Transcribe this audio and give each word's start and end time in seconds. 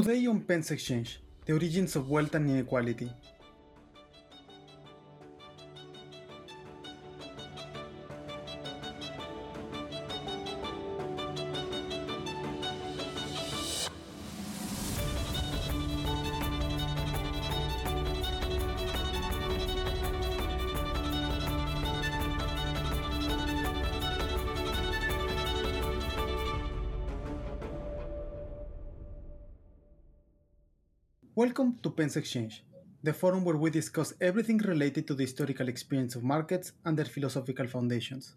Today 0.00 0.26
on 0.28 0.40
Pence 0.40 0.70
Exchange, 0.70 1.20
the 1.44 1.52
origins 1.52 1.94
of 1.94 2.08
wealth 2.08 2.34
and 2.34 2.48
inequality. 2.48 3.12
Pence 32.00 32.16
Exchange, 32.16 32.64
the 33.02 33.12
forum 33.12 33.44
where 33.44 33.58
we 33.58 33.68
discuss 33.68 34.14
everything 34.22 34.56
related 34.56 35.06
to 35.06 35.14
the 35.14 35.24
historical 35.24 35.68
experience 35.68 36.14
of 36.14 36.22
markets 36.22 36.72
and 36.86 36.96
their 36.96 37.04
philosophical 37.04 37.66
foundations. 37.66 38.36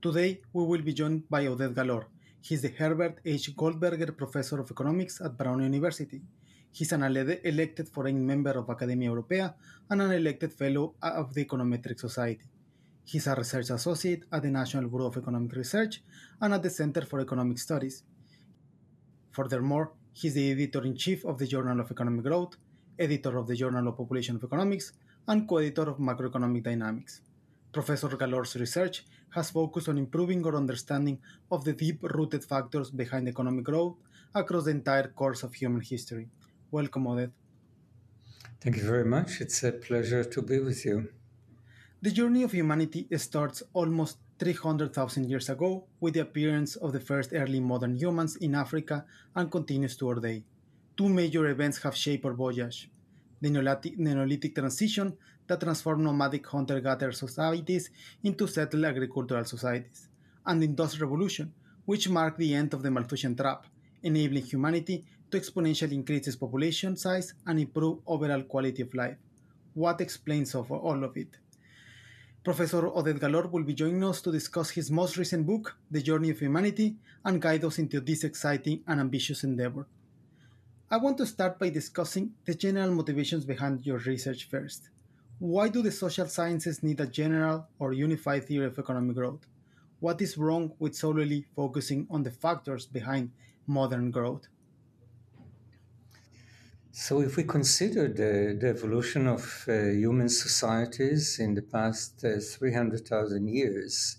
Today, 0.00 0.40
we 0.52 0.62
will 0.64 0.82
be 0.82 0.92
joined 0.92 1.28
by 1.28 1.46
Oded 1.46 1.74
Galor. 1.74 2.04
He's 2.40 2.62
the 2.62 2.68
Herbert 2.68 3.18
H. 3.24 3.56
Goldberger 3.56 4.12
Professor 4.12 4.60
of 4.60 4.70
Economics 4.70 5.20
at 5.20 5.36
Brown 5.36 5.62
University. 5.62 6.22
He's 6.70 6.92
an 6.92 7.02
elected 7.02 7.88
foreign 7.88 8.24
member 8.24 8.52
of 8.52 8.70
Academia 8.70 9.10
Europaea 9.10 9.52
and 9.90 10.00
an 10.00 10.12
elected 10.12 10.52
fellow 10.52 10.94
of 11.02 11.34
the 11.34 11.44
Econometric 11.44 11.98
Society. 11.98 12.46
He's 13.04 13.26
a 13.26 13.34
research 13.34 13.70
associate 13.70 14.22
at 14.30 14.42
the 14.42 14.50
National 14.50 14.88
Bureau 14.88 15.06
of 15.06 15.16
Economic 15.16 15.56
Research 15.56 16.04
and 16.40 16.54
at 16.54 16.62
the 16.62 16.70
Center 16.70 17.02
for 17.04 17.18
Economic 17.18 17.58
Studies. 17.58 18.04
Furthermore, 19.32 19.90
He's 20.14 20.34
the 20.34 20.50
editor 20.50 20.84
in 20.84 20.94
chief 20.96 21.24
of 21.24 21.38
the 21.38 21.46
Journal 21.46 21.80
of 21.80 21.90
Economic 21.90 22.24
Growth, 22.24 22.56
editor 22.98 23.36
of 23.38 23.46
the 23.46 23.54
Journal 23.54 23.88
of 23.88 23.96
Population 23.96 24.36
of 24.36 24.44
Economics, 24.44 24.92
and 25.28 25.48
co 25.48 25.58
editor 25.58 25.88
of 25.90 25.98
Macroeconomic 25.98 26.62
Dynamics. 26.62 27.20
Professor 27.72 28.08
Galor's 28.08 28.56
research 28.56 29.04
has 29.30 29.50
focused 29.50 29.88
on 29.88 29.98
improving 29.98 30.44
our 30.46 30.56
understanding 30.56 31.18
of 31.50 31.64
the 31.64 31.72
deep 31.72 32.02
rooted 32.02 32.44
factors 32.44 32.90
behind 32.90 33.28
economic 33.28 33.64
growth 33.64 33.96
across 34.34 34.64
the 34.64 34.70
entire 34.70 35.08
course 35.08 35.42
of 35.42 35.54
human 35.54 35.80
history. 35.80 36.28
Welcome, 36.70 37.04
Oded. 37.04 37.32
Thank 38.60 38.76
you 38.76 38.84
very 38.84 39.04
much. 39.04 39.40
It's 39.40 39.62
a 39.62 39.72
pleasure 39.72 40.24
to 40.24 40.42
be 40.42 40.58
with 40.58 40.84
you. 40.84 41.08
The 42.02 42.10
journey 42.10 42.42
of 42.42 42.52
humanity 42.52 43.06
starts 43.16 43.62
almost 43.72 44.18
300,000 44.38 45.30
years 45.30 45.48
ago 45.48 45.84
with 46.00 46.14
the 46.14 46.20
appearance 46.20 46.76
of 46.76 46.92
the 46.92 47.00
first 47.00 47.32
early 47.32 47.60
modern 47.60 47.96
humans 47.96 48.36
in 48.36 48.54
Africa 48.54 49.04
and 49.36 49.50
continues 49.50 49.96
to 49.96 50.08
our 50.08 50.16
day. 50.16 50.44
Two 50.96 51.08
major 51.08 51.46
events 51.48 51.78
have 51.82 51.96
shaped 51.96 52.24
our 52.24 52.34
voyage 52.34 52.90
the 53.42 53.50
Neolithic 53.50 54.54
transition 54.54 55.16
that 55.48 55.60
transformed 55.60 56.04
nomadic 56.04 56.46
hunter 56.46 56.80
gatherer 56.80 57.10
societies 57.10 57.90
into 58.22 58.46
settled 58.46 58.84
agricultural 58.84 59.44
societies, 59.44 60.08
and 60.46 60.62
the 60.62 60.66
Industrial 60.66 61.08
Revolution, 61.08 61.52
which 61.84 62.08
marked 62.08 62.38
the 62.38 62.54
end 62.54 62.72
of 62.72 62.84
the 62.84 62.90
Malthusian 62.90 63.34
trap, 63.34 63.66
enabling 64.04 64.44
humanity 64.44 65.04
to 65.28 65.40
exponentially 65.40 65.92
increase 65.92 66.28
its 66.28 66.36
population 66.36 66.96
size 66.96 67.34
and 67.46 67.58
improve 67.58 67.98
overall 68.06 68.42
quality 68.42 68.82
of 68.82 68.94
life. 68.94 69.16
What 69.74 70.00
explains 70.00 70.54
all 70.54 71.02
of 71.02 71.16
it? 71.16 71.36
Professor 72.44 72.82
Oded 72.82 73.18
Galor 73.18 73.50
will 73.50 73.64
be 73.64 73.74
joining 73.74 74.04
us 74.04 74.20
to 74.22 74.30
discuss 74.30 74.70
his 74.70 74.90
most 74.90 75.16
recent 75.16 75.46
book, 75.46 75.76
The 75.90 76.02
Journey 76.02 76.30
of 76.30 76.38
Humanity, 76.38 76.96
and 77.24 77.42
guide 77.42 77.64
us 77.64 77.78
into 77.80 78.00
this 78.00 78.22
exciting 78.22 78.82
and 78.86 79.00
ambitious 79.00 79.42
endeavor. 79.42 79.88
I 80.92 80.98
want 80.98 81.16
to 81.16 81.24
start 81.26 81.58
by 81.58 81.70
discussing 81.70 82.34
the 82.44 82.54
general 82.54 82.94
motivations 82.94 83.46
behind 83.46 83.86
your 83.86 83.96
research 83.96 84.44
first. 84.44 84.90
Why 85.38 85.70
do 85.70 85.80
the 85.80 85.90
social 85.90 86.26
sciences 86.26 86.82
need 86.82 87.00
a 87.00 87.06
general 87.06 87.66
or 87.78 87.94
unified 87.94 88.44
theory 88.44 88.66
of 88.66 88.78
economic 88.78 89.16
growth? 89.16 89.46
What 90.00 90.20
is 90.20 90.36
wrong 90.36 90.74
with 90.78 90.94
solely 90.94 91.46
focusing 91.56 92.06
on 92.10 92.24
the 92.24 92.30
factors 92.30 92.84
behind 92.84 93.32
modern 93.66 94.10
growth? 94.10 94.48
So, 96.90 97.22
if 97.22 97.38
we 97.38 97.44
consider 97.44 98.08
the, 98.08 98.54
the 98.60 98.68
evolution 98.68 99.26
of 99.26 99.64
uh, 99.66 99.72
human 99.72 100.28
societies 100.28 101.38
in 101.38 101.54
the 101.54 101.62
past 101.62 102.22
uh, 102.22 102.38
300,000 102.38 103.48
years, 103.48 104.18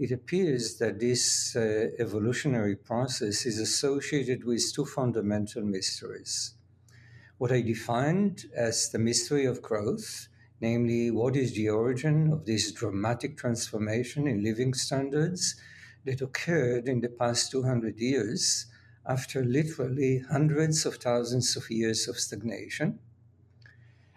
it 0.00 0.10
appears 0.10 0.78
that 0.78 0.98
this 0.98 1.54
uh, 1.54 1.88
evolutionary 1.98 2.74
process 2.74 3.44
is 3.44 3.58
associated 3.58 4.44
with 4.44 4.72
two 4.74 4.86
fundamental 4.86 5.62
mysteries. 5.62 6.54
What 7.36 7.52
I 7.52 7.60
defined 7.60 8.46
as 8.56 8.88
the 8.88 8.98
mystery 8.98 9.44
of 9.44 9.60
growth, 9.60 10.28
namely, 10.58 11.10
what 11.10 11.36
is 11.36 11.54
the 11.54 11.68
origin 11.68 12.32
of 12.32 12.46
this 12.46 12.72
dramatic 12.72 13.36
transformation 13.36 14.26
in 14.26 14.42
living 14.42 14.72
standards 14.72 15.60
that 16.06 16.22
occurred 16.22 16.88
in 16.88 17.02
the 17.02 17.10
past 17.10 17.50
200 17.50 17.98
years 17.98 18.64
after 19.06 19.44
literally 19.44 20.22
hundreds 20.30 20.86
of 20.86 20.94
thousands 20.94 21.56
of 21.56 21.70
years 21.70 22.08
of 22.08 22.18
stagnation, 22.18 22.98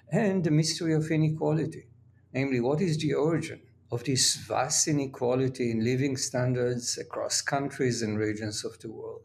and 0.09 0.45
the 0.45 0.51
mystery 0.51 0.93
of 0.93 1.11
inequality, 1.11 1.87
namely, 2.33 2.61
what 2.61 2.79
is 2.79 2.97
the 2.99 3.13
origin 3.13 3.59
of 3.93 4.03
this 4.05 4.35
vast 4.35 4.87
inequality 4.87 5.69
in 5.69 5.83
living 5.83 6.17
standards 6.17 6.97
across 6.97 7.41
countries 7.41 8.01
and 8.01 8.17
regions 8.17 8.65
of 8.65 8.79
the 8.79 8.91
world. 8.91 9.21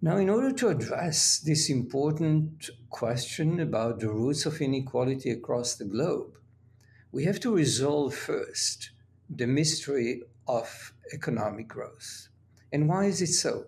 Now, 0.00 0.16
in 0.16 0.30
order 0.30 0.50
to 0.50 0.68
address 0.68 1.38
this 1.38 1.68
important 1.68 2.70
question 2.88 3.60
about 3.60 4.00
the 4.00 4.08
roots 4.08 4.46
of 4.46 4.62
inequality 4.62 5.30
across 5.30 5.74
the 5.74 5.84
globe, 5.84 6.38
we 7.12 7.24
have 7.24 7.38
to 7.40 7.54
resolve 7.54 8.14
first 8.14 8.90
the 9.28 9.46
mystery 9.46 10.22
of 10.48 10.94
economic 11.12 11.68
growth. 11.68 12.28
And 12.72 12.88
why 12.88 13.04
is 13.04 13.20
it 13.20 13.34
so? 13.34 13.66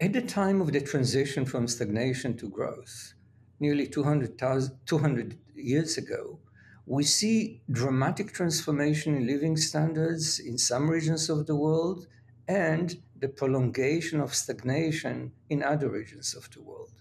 At 0.00 0.12
the 0.12 0.22
time 0.22 0.60
of 0.60 0.72
the 0.72 0.80
transition 0.80 1.44
from 1.44 1.68
stagnation 1.68 2.36
to 2.38 2.50
growth, 2.50 3.14
nearly 3.60 3.86
200, 3.86 4.38
200 4.84 5.38
years 5.54 5.96
ago, 5.96 6.40
we 6.86 7.02
see 7.02 7.60
dramatic 7.70 8.32
transformation 8.32 9.16
in 9.16 9.26
living 9.26 9.56
standards 9.56 10.38
in 10.38 10.56
some 10.56 10.88
regions 10.88 11.28
of 11.28 11.46
the 11.46 11.56
world 11.56 12.06
and 12.46 13.02
the 13.18 13.28
prolongation 13.28 14.20
of 14.20 14.34
stagnation 14.34 15.32
in 15.50 15.64
other 15.64 15.88
regions 15.88 16.34
of 16.34 16.48
the 16.52 16.62
world. 16.62 16.92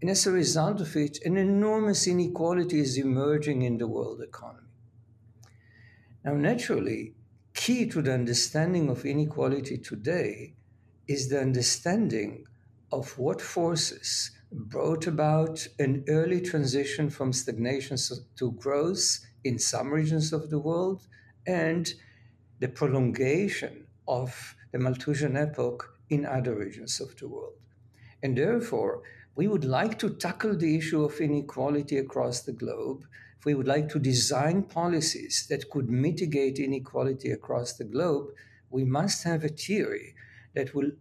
And 0.00 0.10
as 0.10 0.26
a 0.26 0.32
result 0.32 0.80
of 0.80 0.96
it, 0.96 1.18
an 1.24 1.36
enormous 1.36 2.06
inequality 2.06 2.80
is 2.80 2.96
emerging 2.96 3.62
in 3.62 3.76
the 3.76 3.86
world 3.86 4.22
economy. 4.22 4.68
Now, 6.24 6.34
naturally, 6.34 7.14
key 7.54 7.86
to 7.90 8.00
the 8.00 8.14
understanding 8.14 8.88
of 8.88 9.04
inequality 9.04 9.78
today 9.78 10.54
is 11.06 11.28
the 11.28 11.40
understanding 11.40 12.46
of 12.90 13.18
what 13.18 13.40
forces 13.42 14.30
brought 14.56 15.06
about 15.06 15.66
an 15.78 16.04
early 16.08 16.40
transition 16.40 17.10
from 17.10 17.32
stagnation 17.32 17.96
to 18.36 18.52
growth 18.52 19.20
in 19.44 19.58
some 19.58 19.92
regions 19.92 20.32
of 20.32 20.50
the 20.50 20.58
world 20.58 21.06
and 21.46 21.92
the 22.58 22.68
prolongation 22.68 23.86
of 24.08 24.56
the 24.72 24.78
Malthusian 24.78 25.36
epoch 25.36 25.94
in 26.08 26.24
other 26.24 26.54
regions 26.54 27.00
of 27.00 27.16
the 27.16 27.28
world. 27.28 27.54
And 28.22 28.36
therefore, 28.36 29.02
we 29.34 29.46
would 29.46 29.64
like 29.64 29.98
to 29.98 30.10
tackle 30.10 30.56
the 30.56 30.76
issue 30.76 31.04
of 31.04 31.20
inequality 31.20 31.98
across 31.98 32.40
the 32.40 32.52
globe. 32.52 33.04
If 33.38 33.44
we 33.44 33.54
would 33.54 33.68
like 33.68 33.90
to 33.90 33.98
design 33.98 34.62
policies 34.62 35.46
that 35.50 35.70
could 35.70 35.90
mitigate 35.90 36.58
inequality 36.58 37.30
across 37.30 37.74
the 37.74 37.84
globe, 37.84 38.28
we 38.70 38.84
must 38.84 39.24
have 39.24 39.44
a 39.44 39.48
theory 39.48 40.14
that 40.54 40.74
will 40.74 40.92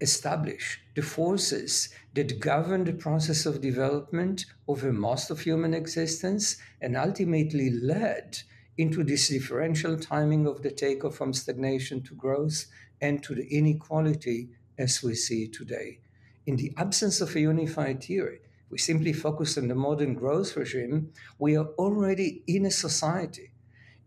establish 0.00 0.80
the 0.94 1.02
forces 1.02 1.88
that 2.14 2.40
govern 2.40 2.84
the 2.84 2.92
process 2.92 3.46
of 3.46 3.60
development 3.60 4.46
over 4.68 4.92
most 4.92 5.30
of 5.30 5.40
human 5.40 5.74
existence 5.74 6.56
and 6.80 6.96
ultimately 6.96 7.70
led 7.70 8.38
into 8.78 9.02
this 9.02 9.28
differential 9.28 9.98
timing 9.98 10.46
of 10.46 10.62
the 10.62 10.70
takeoff 10.70 11.16
from 11.16 11.32
stagnation 11.32 12.02
to 12.02 12.14
growth 12.14 12.66
and 13.00 13.22
to 13.22 13.34
the 13.34 13.46
inequality 13.46 14.48
as 14.78 15.02
we 15.02 15.14
see 15.14 15.48
today. 15.48 15.98
In 16.46 16.56
the 16.56 16.72
absence 16.76 17.20
of 17.20 17.34
a 17.34 17.40
unified 17.40 18.02
theory, 18.02 18.40
we 18.70 18.78
simply 18.78 19.12
focus 19.12 19.56
on 19.56 19.68
the 19.68 19.74
modern 19.74 20.14
growth 20.14 20.56
regime, 20.56 21.12
we 21.38 21.56
are 21.56 21.68
already 21.78 22.42
in 22.46 22.66
a 22.66 22.70
society 22.70 23.52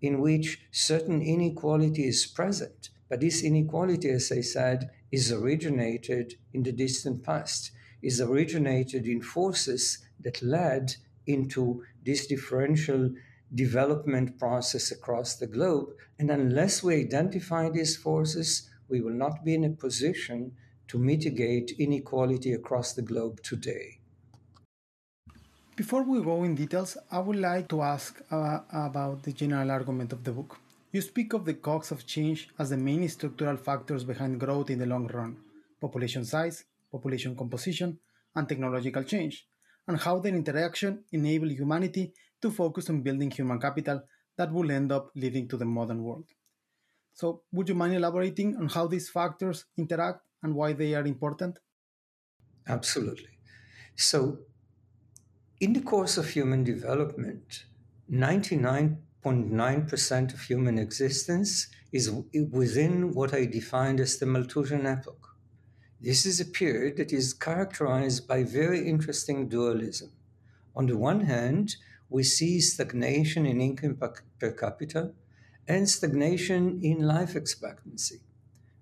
in 0.01 0.21
which 0.21 0.61
certain 0.71 1.21
inequality 1.21 2.05
is 2.07 2.25
present. 2.25 2.89
But 3.09 3.21
this 3.21 3.43
inequality, 3.43 4.09
as 4.09 4.31
I 4.31 4.41
said, 4.41 4.89
is 5.11 5.31
originated 5.31 6.35
in 6.53 6.63
the 6.63 6.71
distant 6.71 7.23
past, 7.23 7.71
is 8.01 8.21
originated 8.21 9.05
in 9.05 9.21
forces 9.21 9.99
that 10.19 10.41
led 10.41 10.95
into 11.25 11.83
this 12.03 12.27
differential 12.27 13.11
development 13.53 14.37
process 14.37 14.91
across 14.91 15.35
the 15.35 15.47
globe. 15.47 15.89
And 16.17 16.29
unless 16.29 16.83
we 16.83 16.95
identify 16.95 17.69
these 17.69 17.97
forces, 17.97 18.69
we 18.87 19.01
will 19.01 19.13
not 19.13 19.43
be 19.43 19.55
in 19.55 19.63
a 19.63 19.69
position 19.69 20.53
to 20.87 20.97
mitigate 20.97 21.75
inequality 21.79 22.53
across 22.53 22.93
the 22.93 23.01
globe 23.01 23.41
today. 23.43 23.99
Before 25.75 26.03
we 26.03 26.21
go 26.21 26.43
in 26.43 26.55
details, 26.55 26.97
I 27.09 27.19
would 27.19 27.37
like 27.37 27.69
to 27.69 27.81
ask 27.81 28.21
uh, 28.31 28.59
about 28.71 29.23
the 29.23 29.31
general 29.31 29.71
argument 29.71 30.11
of 30.11 30.23
the 30.23 30.31
book. 30.31 30.57
You 30.91 31.01
speak 31.01 31.33
of 31.33 31.45
the 31.45 31.55
cogs 31.55 31.91
of 31.91 32.05
change 32.05 32.49
as 32.59 32.69
the 32.69 32.77
main 32.77 33.07
structural 33.09 33.57
factors 33.57 34.03
behind 34.03 34.39
growth 34.39 34.69
in 34.69 34.77
the 34.77 34.85
long 34.85 35.07
run 35.07 35.43
population 35.81 36.23
size, 36.25 36.65
population 36.91 37.35
composition, 37.35 37.99
and 38.35 38.47
technological 38.47 39.03
change, 39.03 39.49
and 39.87 39.97
how 39.97 40.19
their 40.19 40.35
interaction 40.35 41.05
enable 41.11 41.49
humanity 41.49 42.13
to 42.41 42.51
focus 42.51 42.87
on 42.91 43.01
building 43.01 43.31
human 43.31 43.59
capital 43.59 44.03
that 44.35 44.51
will 44.51 44.69
end 44.69 44.91
up 44.91 45.09
leading 45.15 45.47
to 45.47 45.57
the 45.57 45.65
modern 45.65 46.03
world. 46.03 46.33
So, 47.13 47.43
would 47.53 47.69
you 47.69 47.75
mind 47.75 47.95
elaborating 47.95 48.57
on 48.57 48.69
how 48.69 48.87
these 48.87 49.09
factors 49.09 49.65
interact 49.77 50.27
and 50.43 50.55
why 50.55 50.73
they 50.73 50.95
are 50.95 51.05
important? 51.07 51.59
Absolutely. 52.67 53.37
So, 53.95 54.45
in 55.59 55.73
the 55.73 55.81
course 55.81 56.17
of 56.17 56.29
human 56.29 56.63
development, 56.63 57.65
99.9% 59.25 60.33
of 60.33 60.41
human 60.41 60.79
existence 60.79 61.67
is 61.91 62.09
within 62.51 63.13
what 63.13 63.33
I 63.33 63.45
defined 63.45 63.99
as 63.99 64.17
the 64.17 64.25
Malthusian 64.25 64.85
epoch. 64.85 65.35
This 65.99 66.25
is 66.25 66.39
a 66.39 66.45
period 66.45 66.95
that 66.97 67.11
is 67.11 67.33
characterized 67.33 68.27
by 68.27 68.43
very 68.43 68.87
interesting 68.87 69.49
dualism. 69.49 70.11
On 70.73 70.85
the 70.85 70.97
one 70.97 71.21
hand, 71.21 71.75
we 72.09 72.23
see 72.23 72.61
stagnation 72.61 73.45
in 73.45 73.59
income 73.59 73.97
per 74.39 74.51
capita 74.51 75.11
and 75.67 75.89
stagnation 75.89 76.79
in 76.81 77.01
life 77.01 77.35
expectancy. 77.35 78.21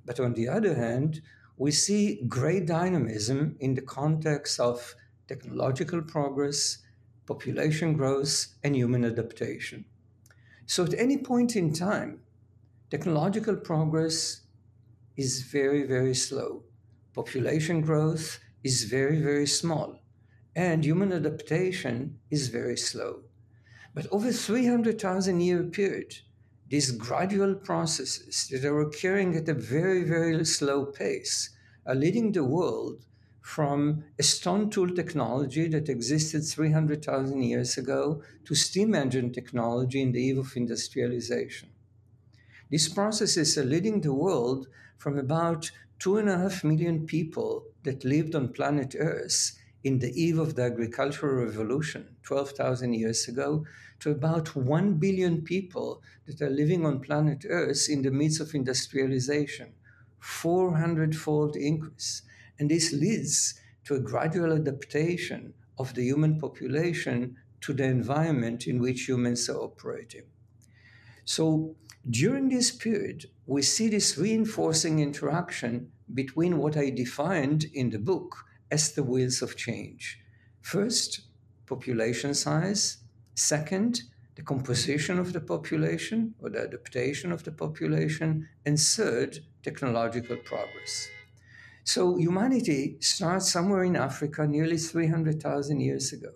But 0.05 0.19
on 0.19 0.35
the 0.35 0.47
other 0.47 0.75
hand, 0.75 1.21
we 1.57 1.71
see 1.71 2.21
great 2.27 2.67
dynamism 2.67 3.57
in 3.59 3.73
the 3.73 3.81
context 3.81 4.59
of 4.59 4.95
technological 5.27 6.03
progress, 6.03 6.77
population 7.25 7.93
growth, 7.93 8.45
and 8.63 8.75
human 8.75 9.03
adaptation. 9.03 9.85
So, 10.67 10.83
at 10.83 10.93
any 10.95 11.17
point 11.17 11.55
in 11.55 11.71
time, 11.71 12.19
technological 12.91 13.55
progress 13.55 14.41
is 15.15 15.43
very, 15.43 15.83
very 15.87 16.13
slow. 16.13 16.63
Population 17.13 17.79
growth 17.79 18.39
is 18.65 18.83
very, 18.83 19.21
very 19.21 19.47
small. 19.47 20.01
And 20.57 20.83
human 20.83 21.13
adaptation 21.13 22.19
is 22.29 22.49
very 22.49 22.75
slow. 22.75 23.21
But 23.93 24.07
over 24.11 24.29
300,000 24.29 25.39
year 25.39 25.63
period, 25.63 26.17
these 26.69 26.91
gradual 26.91 27.55
processes 27.55 28.49
that 28.51 28.65
are 28.65 28.81
occurring 28.81 29.37
at 29.37 29.47
a 29.47 29.53
very, 29.53 30.03
very 30.03 30.43
slow 30.43 30.85
pace 30.85 31.49
are 31.85 31.95
leading 31.95 32.33
the 32.33 32.43
world 32.43 33.05
from 33.47 34.03
a 34.19 34.23
stone 34.23 34.69
tool 34.69 34.89
technology 34.93 35.69
that 35.69 35.87
existed 35.87 36.43
300,000 36.43 37.41
years 37.41 37.77
ago 37.77 38.21
to 38.43 38.53
steam 38.53 38.93
engine 38.93 39.31
technology 39.31 40.01
in 40.01 40.11
the 40.11 40.21
eve 40.21 40.37
of 40.37 40.57
industrialization. 40.57 41.69
These 42.69 42.89
processes 42.89 43.57
are 43.57 43.63
leading 43.63 44.01
the 44.01 44.13
world 44.13 44.67
from 44.97 45.17
about 45.17 45.71
two 45.97 46.17
and 46.17 46.27
a 46.27 46.37
half 46.37 46.65
million 46.65 47.05
people 47.05 47.63
that 47.83 48.03
lived 48.03 48.35
on 48.35 48.49
planet 48.49 48.93
Earth 48.99 49.57
in 49.81 49.99
the 49.99 50.11
eve 50.21 50.39
of 50.39 50.55
the 50.55 50.63
agricultural 50.63 51.45
revolution 51.45 52.17
12,000 52.23 52.95
years 52.95 53.29
ago 53.29 53.63
to 54.01 54.11
about 54.11 54.57
1 54.57 54.95
billion 54.95 55.41
people 55.41 56.01
that 56.25 56.41
are 56.41 56.49
living 56.49 56.85
on 56.85 56.99
planet 56.99 57.45
Earth 57.49 57.87
in 57.89 58.01
the 58.01 58.11
midst 58.11 58.41
of 58.41 58.53
industrialization. 58.53 59.71
400 60.19 61.15
fold 61.15 61.55
increase. 61.55 62.23
And 62.59 62.69
this 62.69 62.93
leads 62.93 63.59
to 63.85 63.95
a 63.95 63.99
gradual 63.99 64.53
adaptation 64.53 65.53
of 65.77 65.93
the 65.93 66.03
human 66.03 66.39
population 66.39 67.37
to 67.61 67.73
the 67.73 67.85
environment 67.85 68.67
in 68.67 68.79
which 68.79 69.07
humans 69.07 69.49
are 69.49 69.59
operating. 69.59 70.23
So 71.25 71.75
during 72.09 72.49
this 72.49 72.71
period, 72.71 73.25
we 73.45 73.61
see 73.61 73.89
this 73.89 74.17
reinforcing 74.17 74.99
interaction 74.99 75.91
between 76.13 76.57
what 76.57 76.77
I 76.77 76.89
defined 76.89 77.65
in 77.73 77.89
the 77.89 77.99
book 77.99 78.45
as 78.71 78.91
the 78.91 79.03
wheels 79.03 79.41
of 79.41 79.55
change. 79.55 80.19
First, 80.61 81.21
population 81.65 82.33
size. 82.33 82.97
Second, 83.35 84.01
the 84.35 84.41
composition 84.41 85.19
of 85.19 85.33
the 85.33 85.41
population 85.41 86.33
or 86.39 86.49
the 86.49 86.61
adaptation 86.61 87.31
of 87.31 87.43
the 87.43 87.51
population. 87.51 88.47
And 88.65 88.79
third, 88.79 89.39
technological 89.63 90.37
progress. 90.37 91.09
So 91.87 92.17
humanity 92.17 92.97
starts 92.99 93.49
somewhere 93.49 93.85
in 93.85 93.95
Africa 93.95 94.45
nearly 94.45 94.77
300,000 94.77 95.79
years 95.79 96.11
ago. 96.11 96.31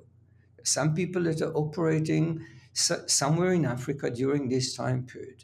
Some 0.64 0.96
people 0.96 1.24
that 1.24 1.42
are 1.42 1.54
operating 1.54 2.46
somewhere 2.72 3.52
in 3.52 3.66
Africa 3.66 4.10
during 4.10 4.48
this 4.48 4.74
time 4.74 5.06
period. 5.06 5.44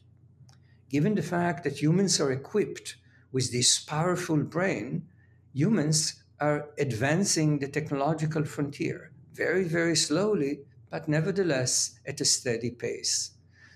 Given 0.89 1.15
the 1.15 1.21
fact 1.21 1.65
that 1.65 1.81
humans 1.81 2.21
are 2.21 2.31
equipped 2.31 2.95
with 3.33 3.51
this 3.51 3.79
powerful 3.79 4.37
brain, 4.37 5.09
humans 5.51 6.23
are 6.39 6.69
advancing 6.77 7.59
the 7.59 7.67
technological 7.67 8.45
frontier 8.45 9.11
very, 9.33 9.65
very 9.65 9.97
slowly, 9.97 10.61
but 10.89 11.09
nevertheless 11.09 11.99
at 12.05 12.21
a 12.21 12.25
steady 12.25 12.71
pace. 12.71 13.31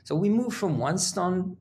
So 0.05 0.15
we 0.15 0.29
move 0.29 0.53
from 0.53 0.77
one 0.77 0.97
stone 0.97 1.57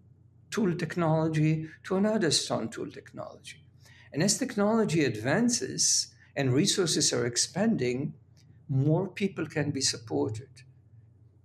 tool 0.52 0.76
technology 0.76 1.66
to 1.82 1.96
another 1.96 2.30
stone 2.30 2.68
tool 2.68 2.88
technology. 2.88 3.64
And 4.12 4.22
as 4.22 4.38
technology 4.38 5.04
advances 5.04 6.08
and 6.36 6.52
resources 6.52 7.12
are 7.12 7.26
expanding, 7.26 8.14
more 8.68 9.08
people 9.08 9.46
can 9.46 9.70
be 9.70 9.80
supported 9.80 10.48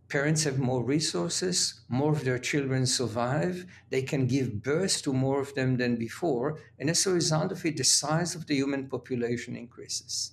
parents 0.07 0.43
have 0.43 0.59
more 0.59 0.83
resources, 0.83 1.81
more 1.89 2.13
of 2.13 2.23
their 2.23 2.39
children 2.39 2.85
survive, 2.85 3.65
they 3.89 4.01
can 4.01 4.27
give 4.27 4.63
birth 4.63 5.01
to 5.01 5.11
more 5.11 5.41
of 5.41 5.53
them 5.55 5.77
than 5.77 5.95
before, 5.95 6.57
and 6.79 6.89
as 6.89 7.05
a 7.05 7.13
result 7.13 7.51
of 7.51 7.65
it, 7.65 7.77
the 7.77 7.83
size 7.83 8.35
of 8.35 8.45
the 8.45 8.55
human 8.55 8.87
population 8.87 9.55
increases. 9.55 10.31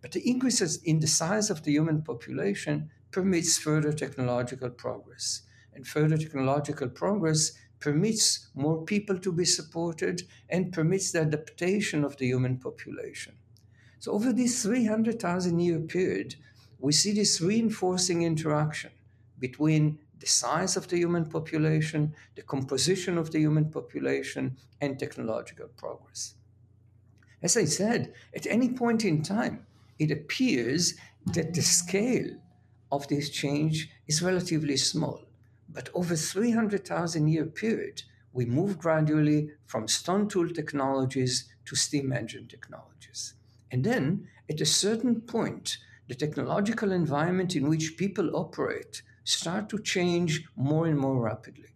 But 0.00 0.12
the 0.12 0.28
increases 0.28 0.82
in 0.82 1.00
the 1.00 1.06
size 1.06 1.50
of 1.50 1.62
the 1.62 1.70
human 1.70 2.02
population 2.02 2.90
permits 3.10 3.58
further 3.58 3.92
technological 3.92 4.70
progress. 4.70 5.42
And 5.74 5.86
further 5.86 6.18
technological 6.18 6.88
progress 6.88 7.52
permits 7.82 8.48
more 8.54 8.84
people 8.84 9.18
to 9.18 9.32
be 9.32 9.44
supported 9.44 10.22
and 10.48 10.72
permits 10.72 11.10
the 11.10 11.20
adaptation 11.20 12.04
of 12.04 12.16
the 12.16 12.26
human 12.26 12.56
population. 12.56 13.34
So, 13.98 14.12
over 14.12 14.32
this 14.32 14.62
300,000 14.62 15.60
year 15.60 15.80
period, 15.80 16.36
we 16.78 16.92
see 16.92 17.12
this 17.12 17.40
reinforcing 17.40 18.22
interaction 18.22 18.92
between 19.38 19.98
the 20.18 20.26
size 20.26 20.76
of 20.76 20.88
the 20.88 20.96
human 20.96 21.26
population, 21.26 22.14
the 22.36 22.42
composition 22.42 23.18
of 23.18 23.32
the 23.32 23.40
human 23.40 23.70
population, 23.70 24.56
and 24.80 24.98
technological 24.98 25.68
progress. 25.76 26.34
As 27.42 27.56
I 27.56 27.64
said, 27.64 28.14
at 28.34 28.46
any 28.46 28.70
point 28.70 29.04
in 29.04 29.22
time, 29.22 29.66
it 29.98 30.12
appears 30.12 30.94
that 31.26 31.54
the 31.54 31.62
scale 31.62 32.36
of 32.92 33.08
this 33.08 33.30
change 33.30 33.90
is 34.06 34.22
relatively 34.22 34.76
small. 34.76 35.24
But 35.72 35.88
over 35.94 36.16
300,000 36.16 37.28
year 37.28 37.46
period, 37.46 38.02
we 38.32 38.44
move 38.44 38.78
gradually 38.78 39.50
from 39.66 39.88
stone 39.88 40.28
tool 40.28 40.48
technologies 40.48 41.52
to 41.66 41.76
steam 41.76 42.12
engine 42.12 42.48
technologies. 42.48 43.34
And 43.70 43.84
then, 43.84 44.28
at 44.50 44.60
a 44.60 44.66
certain 44.66 45.20
point, 45.22 45.78
the 46.08 46.14
technological 46.14 46.92
environment 46.92 47.56
in 47.56 47.68
which 47.68 47.96
people 47.96 48.36
operate 48.36 49.02
start 49.24 49.68
to 49.70 49.78
change 49.78 50.44
more 50.56 50.86
and 50.86 50.98
more 50.98 51.20
rapidly. 51.20 51.74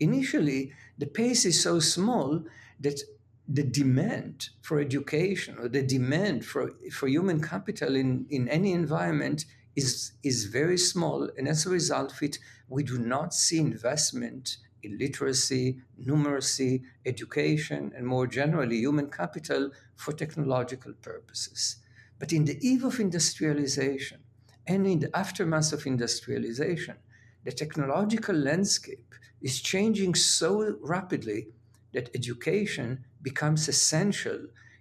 Initially, 0.00 0.72
the 0.98 1.06
pace 1.06 1.44
is 1.44 1.62
so 1.62 1.78
small 1.80 2.44
that 2.80 3.00
the 3.48 3.62
demand 3.62 4.50
for 4.60 4.80
education 4.80 5.56
or 5.58 5.68
the 5.68 5.82
demand 5.82 6.44
for, 6.44 6.72
for 6.92 7.08
human 7.08 7.42
capital 7.42 7.96
in, 7.96 8.26
in 8.30 8.48
any 8.48 8.72
environment 8.72 9.44
is, 9.76 10.12
is 10.22 10.46
very 10.46 10.78
small. 10.78 11.28
And 11.36 11.48
as 11.48 11.66
a 11.66 11.70
result 11.70 12.12
of 12.12 12.22
it, 12.22 12.38
we 12.68 12.82
do 12.82 12.98
not 12.98 13.34
see 13.34 13.58
investment 13.58 14.56
in 14.82 14.98
literacy, 14.98 15.78
numeracy, 16.02 16.82
education, 17.04 17.92
and 17.96 18.06
more 18.06 18.26
generally, 18.26 18.78
human 18.78 19.10
capital 19.10 19.70
for 19.96 20.12
technological 20.12 20.92
purposes. 21.02 21.76
But 22.18 22.32
in 22.32 22.44
the 22.44 22.58
eve 22.66 22.84
of 22.84 23.00
industrialization, 23.00 24.20
and 24.66 24.86
in 24.86 25.00
the 25.00 25.16
aftermath 25.16 25.72
of 25.72 25.86
industrialization, 25.86 26.96
the 27.44 27.52
technological 27.52 28.36
landscape 28.36 29.14
is 29.40 29.60
changing 29.60 30.14
so 30.14 30.76
rapidly 30.80 31.48
that 31.92 32.10
education 32.14 33.04
becomes 33.22 33.68
essential 33.68 34.38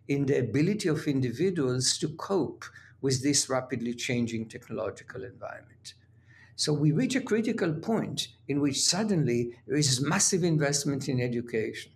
in 0.08 0.26
the 0.26 0.40
ability 0.40 0.90
of 0.90 1.08
individuals 1.08 1.98
to 1.98 2.10
cope 2.10 2.66
with 3.02 3.24
this 3.24 3.50
rapidly 3.50 3.94
changing 3.94 4.48
technological 4.48 5.24
environment. 5.24 5.94
So 6.56 6.74
we 6.74 6.92
reach 6.92 7.16
a 7.16 7.22
critical 7.22 7.74
point 7.74 8.28
in 8.48 8.60
which 8.60 8.82
suddenly 8.82 9.58
there 9.66 9.78
is 9.78 10.02
massive 10.02 10.44
investment 10.44 11.08
in 11.08 11.22
education. 11.22 11.94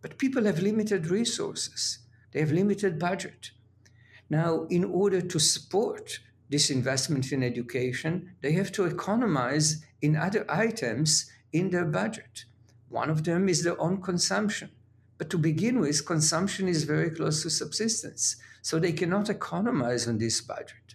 But 0.00 0.18
people 0.18 0.44
have 0.44 0.60
limited 0.60 1.08
resources. 1.08 1.98
they 2.30 2.40
have 2.40 2.52
limited 2.52 2.98
budget. 2.98 3.52
Now, 4.28 4.66
in 4.68 4.84
order 4.84 5.20
to 5.20 5.38
support 5.38 6.18
this 6.48 6.70
investment 6.70 7.32
in 7.32 7.42
education, 7.42 8.34
they 8.42 8.52
have 8.52 8.70
to 8.72 8.84
economize 8.84 9.84
in 10.02 10.16
other 10.16 10.44
items 10.48 11.30
in 11.52 11.70
their 11.70 11.84
budget. 11.84 12.44
One 12.88 13.10
of 13.10 13.24
them 13.24 13.48
is 13.48 13.62
their 13.62 13.80
own 13.80 14.00
consumption. 14.02 14.70
But 15.18 15.30
to 15.30 15.38
begin 15.38 15.80
with, 15.80 16.06
consumption 16.06 16.68
is 16.68 16.84
very 16.84 17.10
close 17.10 17.42
to 17.42 17.50
subsistence. 17.50 18.36
So 18.62 18.78
they 18.78 18.92
cannot 18.92 19.30
economize 19.30 20.08
on 20.08 20.18
this 20.18 20.40
budget. 20.40 20.94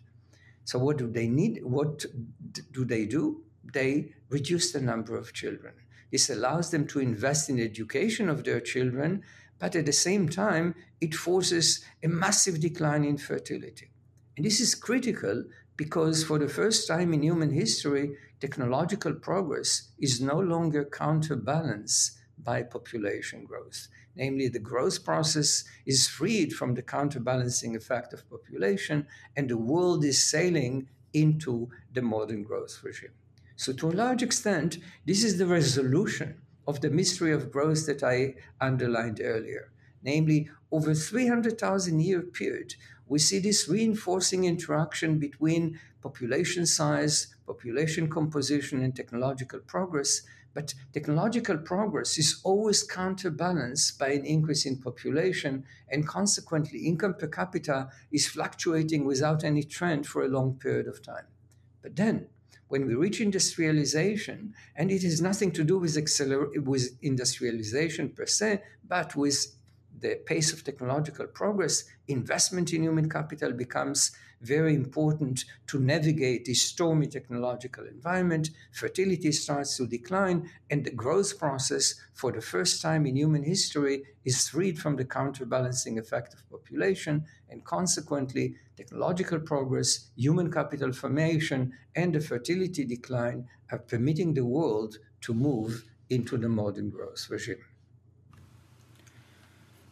So 0.66 0.78
what 0.80 0.98
do 0.98 1.08
they 1.08 1.28
need? 1.28 1.64
What 1.64 2.06
do 2.72 2.86
they 2.86 3.06
do? 3.06 3.44
They 3.74 4.14
reduce 4.30 4.72
the 4.72 4.82
number 4.82 5.18
of 5.18 5.34
children. 5.34 5.74
This 6.12 6.30
allows 6.30 6.72
them 6.72 6.88
to 6.88 7.00
invest 7.00 7.50
in 7.50 7.60
education 7.60 8.30
of 8.30 8.44
their 8.44 8.60
children, 8.60 9.24
but 9.60 9.76
at 9.76 9.86
the 9.86 9.94
same 9.94 10.28
time, 10.28 10.76
it 11.02 11.14
forces 11.14 11.84
a 12.04 12.08
massive 12.08 12.60
decline 12.60 13.04
in 13.04 13.18
fertility. 13.18 13.90
And 14.36 14.46
this 14.46 14.60
is 14.60 14.76
critical 14.76 15.44
because 15.76 16.24
for 16.24 16.40
the 16.40 16.48
first 16.48 16.88
time 16.88 17.14
in 17.14 17.24
human 17.24 17.52
history, 17.52 18.16
technological 18.40 19.14
progress 19.14 19.90
is 20.00 20.22
no 20.22 20.40
longer 20.40 20.86
counterbalanced 20.86 22.18
by 22.38 22.64
population 22.64 23.46
growth. 23.46 23.88
Namely, 24.16 24.48
the 24.48 24.60
growth 24.60 25.04
process 25.06 25.63
is 25.86 26.08
freed 26.08 26.54
from 26.54 26.74
the 26.74 26.82
counterbalancing 26.82 27.75
effect 27.75 28.13
of 28.13 28.30
population, 28.30 29.08
and 29.36 29.50
the 29.50 29.58
world 29.58 30.04
is 30.04 30.24
sailing 30.24 30.89
into 31.13 31.70
the 31.94 32.01
modern 32.01 32.44
growth 32.44 32.82
regime. 32.84 33.13
So, 33.56 33.74
to 33.74 33.89
a 33.89 33.92
large 33.92 34.24
extent, 34.24 34.78
this 35.06 35.24
is 35.24 35.38
the 35.38 35.48
resolution 35.48 36.42
of 36.68 36.82
the 36.82 36.89
mystery 36.89 37.32
of 37.32 37.51
growth 37.51 37.86
that 37.88 38.04
I 38.04 38.36
underlined 38.62 39.20
earlier. 39.22 39.72
Namely, 40.04 40.50
over 40.72 40.94
300,000 40.94 42.00
year 42.00 42.22
period, 42.22 42.75
we 43.08 43.20
see 43.20 43.39
this 43.39 43.68
reinforcing 43.68 44.44
interaction 44.46 45.18
between 45.18 45.80
population 46.01 46.65
size, 46.65 47.36
population 47.46 48.10
composition, 48.10 48.82
and 48.82 48.96
technological 48.96 49.60
progress 49.60 50.22
but 50.53 50.74
technological 50.94 51.58
progress 51.58 52.18
is 52.18 52.41
always 52.44 52.84
counterbalanced 52.84 54.00
by 54.00 54.10
an 54.10 54.25
increase 54.25 54.65
in 54.65 54.77
population, 54.77 55.63
and 55.89 56.08
consequently, 56.08 56.79
income 56.79 57.13
per 57.13 57.27
capita 57.27 57.89
is 58.12 58.27
fluctuating 58.27 59.06
without 59.06 59.44
any 59.44 59.63
trend 59.63 60.08
for 60.08 60.24
a 60.24 60.27
long 60.27 60.56
period 60.56 60.88
of 60.88 61.03
time. 61.03 61.25
But 61.82 61.96
then, 61.96 62.27
when 62.68 62.86
we 62.88 62.96
reach 62.96 63.22
industrialization, 63.22 64.53
and 64.75 64.91
it 64.91 65.03
has 65.03 65.22
nothing 65.22 65.51
to 65.51 65.63
do 65.63 65.77
with, 65.77 65.96
acceler- 65.96 66.63
with 66.63 66.98
industrialization 67.01 68.10
per 68.10 68.25
se, 68.25 68.62
but 68.88 69.15
with 69.15 69.56
the 70.00 70.15
pace 70.25 70.51
of 70.51 70.63
technological 70.63 71.27
progress, 71.27 71.84
investment 72.08 72.74
in 72.74 72.84
human 72.84 73.10
capital 73.10 73.51
becomes 73.51 74.12
very 74.41 74.74
important 74.74 75.46
to 75.67 75.79
navigate 75.79 76.46
this 76.46 76.62
stormy 76.62 77.08
technological 77.08 77.86
environment. 77.86 78.50
Fertility 78.72 79.31
starts 79.31 79.77
to 79.77 79.88
decline, 79.88 80.50
and 80.69 80.86
the 80.86 80.91
growth 80.91 81.38
process, 81.38 81.96
for 82.13 82.31
the 82.31 82.41
first 82.41 82.81
time 82.81 83.05
in 83.05 83.15
human 83.15 83.43
history, 83.43 84.03
is 84.24 84.48
freed 84.50 84.79
from 84.79 84.96
the 84.96 85.05
counterbalancing 85.05 85.98
effect 86.00 86.34
of 86.34 86.50
population, 86.50 87.25
and 87.50 87.65
consequently, 87.65 88.55
technological 88.77 89.39
progress, 89.39 90.10
human 90.15 90.51
capital 90.51 90.93
formation, 90.93 91.74
and 91.96 92.15
the 92.15 92.22
fertility 92.22 92.86
decline 92.86 93.48
are 93.72 93.79
permitting 93.79 94.34
the 94.34 94.46
world 94.46 94.98
to 95.22 95.34
move 95.34 95.84
into 96.10 96.38
the 96.38 96.50
modern 96.50 96.89
growth 96.89 97.29
regime. 97.29 97.63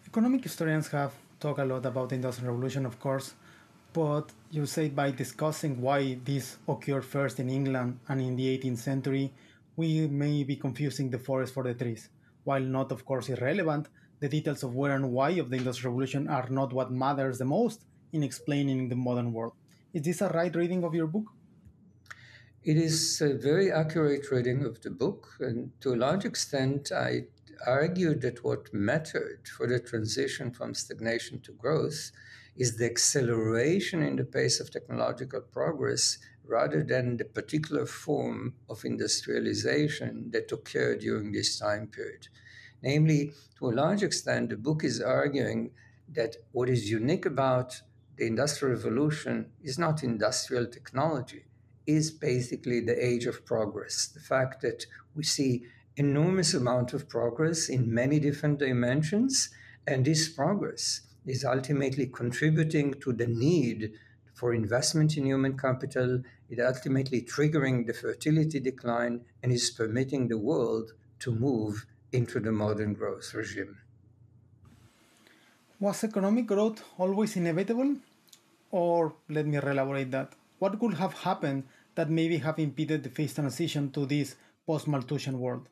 Economic 0.07 0.43
historians 0.43 0.87
have 0.87 1.13
talked 1.39 1.59
a 1.59 1.65
lot 1.65 1.85
about 1.85 2.09
the 2.09 2.15
Industrial 2.15 2.51
Revolution, 2.51 2.85
of 2.85 2.99
course, 2.99 3.35
but 3.93 4.31
you 4.49 4.65
say 4.65 4.87
by 4.89 5.11
discussing 5.11 5.81
why 5.81 6.17
this 6.23 6.57
occurred 6.67 7.05
first 7.05 7.39
in 7.39 7.49
England 7.49 7.99
and 8.07 8.21
in 8.21 8.35
the 8.35 8.57
18th 8.57 8.77
century, 8.77 9.33
we 9.75 10.07
may 10.07 10.43
be 10.43 10.55
confusing 10.55 11.09
the 11.09 11.19
forest 11.19 11.53
for 11.53 11.63
the 11.63 11.73
trees. 11.73 12.09
While 12.43 12.61
not, 12.61 12.91
of 12.91 13.05
course, 13.05 13.29
irrelevant, 13.29 13.89
the 14.19 14.29
details 14.29 14.63
of 14.63 14.73
where 14.73 14.95
and 14.95 15.11
why 15.11 15.31
of 15.31 15.49
the 15.49 15.57
Industrial 15.57 15.91
Revolution 15.91 16.27
are 16.29 16.47
not 16.49 16.73
what 16.73 16.91
matters 16.91 17.37
the 17.37 17.45
most 17.45 17.83
in 18.13 18.23
explaining 18.23 18.89
the 18.89 18.95
modern 18.95 19.33
world. 19.33 19.53
Is 19.93 20.03
this 20.03 20.21
a 20.21 20.29
right 20.29 20.55
reading 20.55 20.83
of 20.83 20.95
your 20.95 21.07
book? 21.07 21.25
It 22.63 22.77
is 22.77 23.21
a 23.21 23.33
very 23.33 23.71
accurate 23.71 24.31
reading 24.31 24.65
of 24.65 24.81
the 24.81 24.89
book, 24.89 25.27
and 25.39 25.71
to 25.81 25.93
a 25.93 25.97
large 25.97 26.25
extent, 26.25 26.91
I 26.91 27.25
argued 27.65 28.21
that 28.21 28.43
what 28.43 28.73
mattered 28.73 29.41
for 29.55 29.67
the 29.67 29.79
transition 29.79 30.51
from 30.51 30.73
stagnation 30.73 31.39
to 31.41 31.51
growth 31.53 32.11
is 32.57 32.77
the 32.77 32.85
acceleration 32.85 34.01
in 34.01 34.15
the 34.15 34.23
pace 34.23 34.59
of 34.59 34.71
technological 34.71 35.41
progress 35.41 36.17
rather 36.43 36.83
than 36.83 37.17
the 37.17 37.25
particular 37.25 37.85
form 37.85 38.53
of 38.69 38.83
industrialization 38.83 40.31
that 40.31 40.51
occurred 40.51 40.99
during 40.99 41.31
this 41.31 41.59
time 41.59 41.87
period. 41.87 42.27
Namely, 42.81 43.31
to 43.59 43.69
a 43.69 43.77
large 43.83 44.03
extent, 44.03 44.49
the 44.49 44.57
book 44.57 44.83
is 44.83 45.01
arguing 45.01 45.71
that 46.09 46.37
what 46.51 46.69
is 46.69 46.89
unique 46.89 47.25
about 47.25 47.81
the 48.17 48.25
Industrial 48.25 48.75
Revolution 48.75 49.51
is 49.61 49.77
not 49.77 50.03
industrial 50.03 50.65
technology, 50.65 51.45
is 51.85 52.09
basically 52.09 52.79
the 52.79 53.05
age 53.05 53.25
of 53.25 53.45
progress. 53.45 54.07
The 54.07 54.19
fact 54.19 54.61
that 54.61 54.85
we 55.15 55.23
see 55.23 55.65
enormous 55.95 56.53
amount 56.53 56.93
of 56.93 57.09
progress 57.09 57.69
in 57.69 57.93
many 57.93 58.19
different 58.19 58.59
dimensions, 58.59 59.49
and 59.85 60.05
this 60.05 60.29
progress 60.29 61.01
is 61.27 61.45
ultimately 61.45 62.07
contributing 62.07 62.93
to 63.01 63.13
the 63.13 63.27
need 63.27 63.91
for 64.33 64.53
investment 64.53 65.17
in 65.17 65.25
human 65.25 65.57
capital, 65.57 66.21
it 66.49 66.59
ultimately 66.59 67.21
triggering 67.21 67.85
the 67.87 67.93
fertility 67.93 68.59
decline 68.59 69.25
and 69.41 69.51
is 69.51 69.71
permitting 69.71 70.27
the 70.27 70.37
world 70.37 70.93
to 71.19 71.33
move 71.33 71.85
into 72.11 72.39
the 72.39 72.51
modern 72.51 72.93
growth 72.93 73.33
regime. 73.33 73.77
Was 75.79 76.03
economic 76.03 76.45
growth 76.47 76.83
always 76.97 77.35
inevitable? 77.35 77.97
Or 78.71 79.15
let 79.29 79.45
me 79.47 79.57
elaborate 79.57 80.11
that. 80.11 80.33
What 80.59 80.79
could 80.79 80.95
have 80.95 81.13
happened 81.13 81.63
that 81.95 82.09
maybe 82.09 82.37
have 82.37 82.59
impeded 82.59 83.03
the 83.03 83.09
phase 83.09 83.33
transition 83.33 83.91
to 83.91 84.05
this 84.05 84.35
post 84.65 84.87
Malthusian 84.87 85.39
world? 85.39 85.67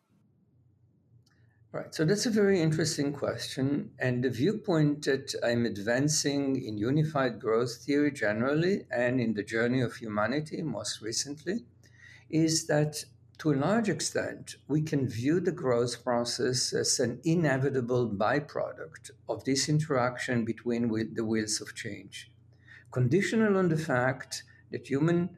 Right. 1.75 1.93
So 1.93 2.05
that's 2.05 2.25
a 2.25 2.29
very 2.29 2.61
interesting 2.61 3.11
question. 3.11 3.91
And 3.99 4.23
the 4.23 4.29
viewpoint 4.29 5.03
that 5.03 5.35
I'm 5.43 5.65
advancing 5.65 6.63
in 6.63 6.77
unified 6.77 7.37
growth 7.37 7.83
theory 7.83 8.11
generally 8.13 8.85
and 8.89 9.19
in 9.19 9.33
the 9.33 9.43
journey 9.43 9.81
of 9.81 9.93
humanity 9.93 10.61
most 10.61 11.01
recently 11.01 11.65
is 12.29 12.67
that 12.67 13.03
to 13.39 13.51
a 13.51 13.59
large 13.59 13.89
extent, 13.89 14.55
we 14.69 14.83
can 14.83 15.05
view 15.05 15.41
the 15.41 15.51
growth 15.51 16.01
process 16.01 16.71
as 16.71 16.97
an 17.01 17.19
inevitable 17.25 18.09
byproduct 18.09 19.11
of 19.27 19.43
this 19.43 19.67
interaction 19.67 20.45
between 20.45 20.87
the 21.13 21.25
wheels 21.25 21.59
of 21.59 21.75
change, 21.75 22.31
conditional 22.89 23.57
on 23.57 23.67
the 23.67 23.77
fact 23.77 24.43
that 24.71 24.87
human 24.87 25.29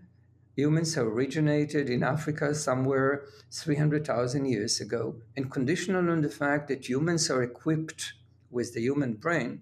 Humans 0.57 0.95
have 0.95 1.05
originated 1.05 1.87
in 1.87 2.01
Africa 2.01 2.55
somewhere 2.55 3.25
300,000 3.51 4.45
years 4.45 4.81
ago, 4.81 5.21
and 5.35 5.51
conditional 5.51 6.09
on 6.09 6.21
the 6.21 6.31
fact 6.31 6.67
that 6.67 6.89
humans 6.89 7.29
are 7.29 7.43
equipped 7.43 8.13
with 8.49 8.73
the 8.73 8.81
human 8.81 9.13
brain, 9.13 9.61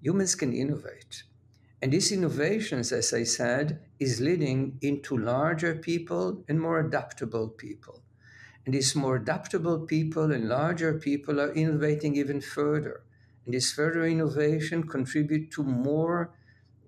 humans 0.00 0.34
can 0.34 0.52
innovate. 0.52 1.22
And 1.80 1.92
these 1.92 2.10
innovations, 2.10 2.90
as 2.90 3.12
I 3.14 3.22
said, 3.22 3.82
is 4.00 4.20
leading 4.20 4.78
into 4.82 5.16
larger 5.16 5.76
people 5.76 6.42
and 6.48 6.60
more 6.60 6.80
adaptable 6.80 7.48
people. 7.48 8.02
And 8.66 8.74
these 8.74 8.96
more 8.96 9.16
adaptable 9.16 9.86
people 9.86 10.32
and 10.32 10.48
larger 10.48 10.98
people 10.98 11.40
are 11.40 11.52
innovating 11.52 12.16
even 12.16 12.40
further. 12.40 13.04
And 13.44 13.54
this 13.54 13.70
further 13.70 14.04
innovation 14.04 14.88
contribute 14.88 15.52
to 15.52 15.62
more 15.62 16.32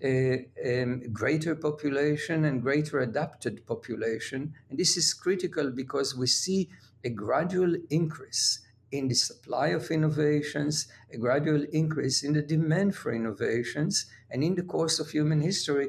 a, 0.05 0.47
a, 0.63 0.85
greater 1.13 1.55
population 1.55 2.45
and 2.45 2.63
greater 2.63 3.01
adapted 3.01 3.67
population. 3.67 4.55
And 4.69 4.79
this 4.79 4.97
is 4.97 5.15
critical 5.15 5.71
because 5.71 6.15
we 6.15 6.27
see 6.27 6.69
a 7.03 7.09
gradual 7.09 7.75
increase 7.91 8.61
in 8.93 9.09
the 9.09 9.15
supply 9.15 9.69
of 9.69 9.91
innovations, 9.91 10.87
a 11.13 11.17
gradual 11.17 11.65
increase 11.73 12.23
in 12.23 12.35
the 12.35 12.43
demand 12.43 12.95
for 12.95 13.13
innovations, 13.13 14.07
and 14.31 14.45
in 14.45 14.55
the 14.55 14.63
course 14.63 15.01
of 15.01 15.11
human 15.11 15.41
history, 15.41 15.89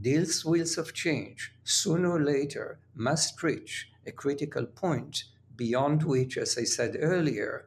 these 0.00 0.44
wheels 0.44 0.78
of 0.78 0.94
change 0.94 1.52
sooner 1.64 2.12
or 2.12 2.22
later 2.22 2.78
must 2.94 3.42
reach 3.42 3.90
a 4.06 4.12
critical 4.12 4.64
point 4.64 5.24
beyond 5.56 6.02
which, 6.02 6.38
as 6.38 6.56
I 6.56 6.64
said 6.64 6.96
earlier, 6.98 7.66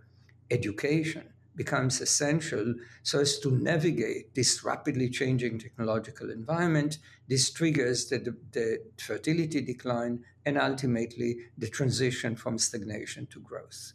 education, 0.50 1.34
becomes 1.60 2.00
essential 2.00 2.74
so 3.04 3.20
as 3.20 3.38
to 3.38 3.52
navigate 3.52 4.34
this 4.34 4.64
rapidly 4.64 5.10
changing 5.10 5.60
technological 5.60 6.30
environment. 6.30 7.00
This 7.28 7.52
triggers 7.52 8.08
the, 8.08 8.34
the 8.54 8.82
fertility 8.98 9.60
decline 9.60 10.24
and 10.46 10.58
ultimately 10.58 11.32
the 11.58 11.68
transition 11.68 12.38
from 12.38 12.58
stagnation 12.58 13.28
to 13.32 13.42
growth. 13.42 13.92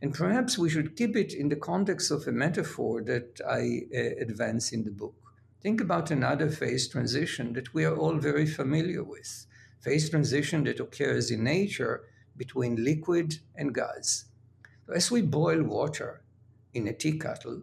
And 0.00 0.14
perhaps 0.14 0.56
we 0.56 0.70
should 0.70 0.94
keep 0.96 1.16
it 1.16 1.34
in 1.34 1.48
the 1.48 1.56
context 1.56 2.12
of 2.12 2.28
a 2.28 2.32
metaphor 2.32 3.02
that 3.02 3.40
I 3.60 3.62
uh, 3.92 4.22
advance 4.22 4.70
in 4.70 4.84
the 4.84 4.92
book. 4.92 5.16
Think 5.60 5.80
about 5.80 6.12
another 6.12 6.50
phase 6.50 6.86
transition 6.86 7.52
that 7.54 7.74
we 7.74 7.84
are 7.84 7.96
all 7.96 8.16
very 8.16 8.46
familiar 8.46 9.02
with 9.02 9.46
phase 9.80 10.08
transition 10.08 10.62
that 10.64 10.78
occurs 10.78 11.32
in 11.32 11.42
nature 11.42 12.04
between 12.36 12.84
liquid 12.84 13.38
and 13.56 13.74
gas. 13.74 14.26
As 14.94 15.10
we 15.10 15.22
boil 15.22 15.64
water 15.64 16.21
in 16.74 16.88
a 16.88 16.92
tea 16.92 17.18
kettle, 17.18 17.62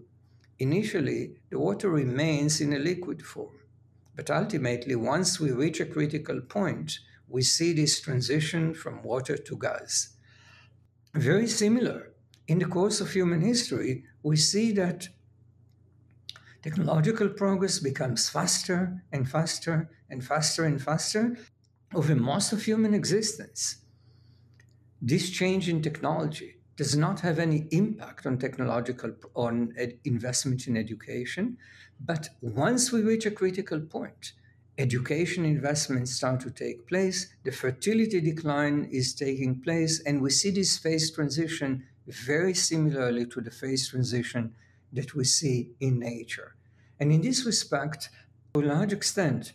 initially 0.59 1.37
the 1.49 1.59
water 1.59 1.89
remains 1.89 2.61
in 2.61 2.73
a 2.73 2.79
liquid 2.79 3.25
form. 3.25 3.55
But 4.15 4.29
ultimately, 4.29 4.95
once 4.95 5.39
we 5.39 5.51
reach 5.51 5.79
a 5.79 5.85
critical 5.85 6.41
point, 6.41 6.99
we 7.27 7.41
see 7.41 7.73
this 7.73 8.01
transition 8.01 8.73
from 8.73 9.03
water 9.03 9.37
to 9.37 9.57
gas. 9.57 10.15
Very 11.13 11.47
similar, 11.47 12.11
in 12.47 12.59
the 12.59 12.65
course 12.65 12.99
of 12.99 13.11
human 13.11 13.41
history, 13.41 14.03
we 14.23 14.35
see 14.35 14.71
that 14.73 15.07
technological 16.61 17.29
progress 17.29 17.79
becomes 17.79 18.29
faster 18.29 19.03
and 19.11 19.29
faster 19.29 19.89
and 20.09 20.23
faster 20.23 20.65
and 20.65 20.81
faster 20.81 21.37
over 21.93 22.15
most 22.15 22.51
of 22.51 22.63
human 22.63 22.93
existence. 22.93 23.77
This 25.01 25.29
change 25.29 25.69
in 25.69 25.81
technology 25.81 26.58
does 26.79 26.95
not 26.95 27.19
have 27.19 27.39
any 27.39 27.67
impact 27.71 28.25
on 28.25 28.37
technological 28.37 29.11
on 29.35 29.73
investment 30.05 30.65
in 30.65 30.77
education, 30.77 31.57
but 31.99 32.29
once 32.39 32.89
we 32.93 33.01
reach 33.01 33.25
a 33.25 33.31
critical 33.41 33.81
point, 33.81 34.31
education 34.77 35.43
investments 35.43 36.13
start 36.13 36.39
to 36.39 36.49
take 36.49 36.87
place, 36.87 37.35
the 37.43 37.51
fertility 37.51 38.21
decline 38.21 38.87
is 38.93 39.13
taking 39.13 39.59
place, 39.59 40.01
and 40.05 40.21
we 40.21 40.29
see 40.29 40.51
this 40.51 40.77
phase 40.77 41.11
transition 41.11 41.83
very 42.07 42.53
similarly 42.53 43.25
to 43.25 43.41
the 43.41 43.51
phase 43.51 43.89
transition 43.89 44.55
that 44.93 45.13
we 45.15 45.25
see 45.25 45.71
in 45.81 45.99
nature. 45.99 46.55
And 46.97 47.11
in 47.11 47.19
this 47.19 47.45
respect, 47.45 48.09
to 48.53 48.61
a 48.61 48.71
large 48.73 48.93
extent, 48.93 49.51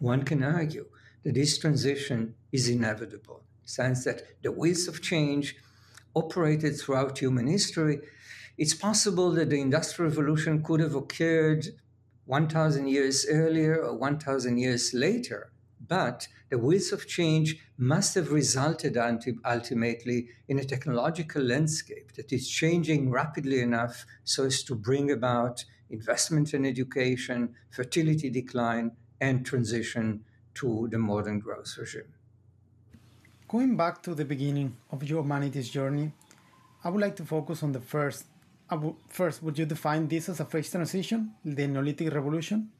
one 0.00 0.22
can 0.22 0.42
argue 0.42 0.84
that 1.22 1.32
this 1.32 1.56
transition 1.56 2.34
is 2.52 2.68
inevitable, 2.68 3.42
sense 3.64 4.04
that 4.04 4.42
the 4.42 4.52
wheels 4.52 4.86
of 4.86 5.00
change 5.00 5.56
operated 6.16 6.76
throughout 6.76 7.18
human 7.18 7.46
history. 7.46 8.00
It's 8.56 8.74
possible 8.74 9.30
that 9.32 9.50
the 9.50 9.60
Industrial 9.60 10.10
Revolution 10.10 10.62
could 10.62 10.80
have 10.80 10.94
occurred 10.94 11.66
1,000 12.24 12.88
years 12.88 13.26
earlier 13.28 13.84
or 13.84 13.96
1,000 13.96 14.58
years 14.58 14.92
later, 14.94 15.52
but 15.86 16.26
the 16.48 16.58
wheels 16.58 16.90
of 16.90 17.06
change 17.06 17.58
must 17.76 18.14
have 18.14 18.32
resulted 18.32 18.96
ultimately 19.44 20.28
in 20.48 20.58
a 20.58 20.64
technological 20.64 21.42
landscape 21.42 22.12
that 22.14 22.32
is 22.32 22.48
changing 22.48 23.10
rapidly 23.10 23.60
enough 23.60 24.06
so 24.24 24.46
as 24.46 24.62
to 24.64 24.74
bring 24.74 25.10
about 25.10 25.64
investment 25.90 26.54
in 26.54 26.64
education, 26.64 27.54
fertility 27.70 28.30
decline, 28.30 28.92
and 29.20 29.46
transition 29.46 30.24
to 30.54 30.88
the 30.90 30.98
modern 30.98 31.38
growth 31.38 31.76
regime. 31.78 32.15
Going 33.48 33.76
back 33.76 34.02
to 34.02 34.12
the 34.12 34.24
beginning 34.24 34.76
of 34.90 35.04
your 35.04 35.22
humanity's 35.22 35.68
journey, 35.68 36.10
I 36.82 36.90
would 36.90 37.00
like 37.00 37.14
to 37.16 37.24
focus 37.24 37.62
on 37.62 37.70
the 37.70 37.80
first. 37.80 38.24
first, 39.08 39.40
would 39.40 39.56
you 39.56 39.66
define 39.66 40.08
this 40.08 40.28
as 40.28 40.40
a 40.40 40.44
phase 40.44 40.68
transition, 40.68 41.32
the 41.44 41.68
Neolithic 41.68 42.12
Revolution? 42.12 42.72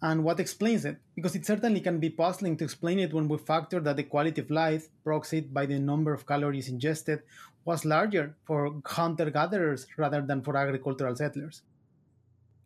And 0.00 0.22
what 0.22 0.38
explains 0.38 0.84
it? 0.84 0.98
Because 1.16 1.34
it 1.34 1.44
certainly 1.44 1.80
can 1.80 1.98
be 1.98 2.10
puzzling 2.10 2.56
to 2.58 2.64
explain 2.64 3.00
it 3.00 3.12
when 3.12 3.26
we 3.26 3.36
factor 3.38 3.80
that 3.80 3.96
the 3.96 4.04
quality 4.04 4.42
of 4.42 4.50
life, 4.50 4.86
proxied 5.04 5.52
by 5.52 5.66
the 5.66 5.80
number 5.80 6.12
of 6.14 6.24
calories 6.24 6.68
ingested, 6.68 7.22
was 7.64 7.84
larger 7.84 8.36
for 8.44 8.80
hunter 8.84 9.28
gatherers 9.28 9.88
rather 9.96 10.22
than 10.22 10.40
for 10.40 10.56
agricultural 10.56 11.16
settlers. 11.16 11.62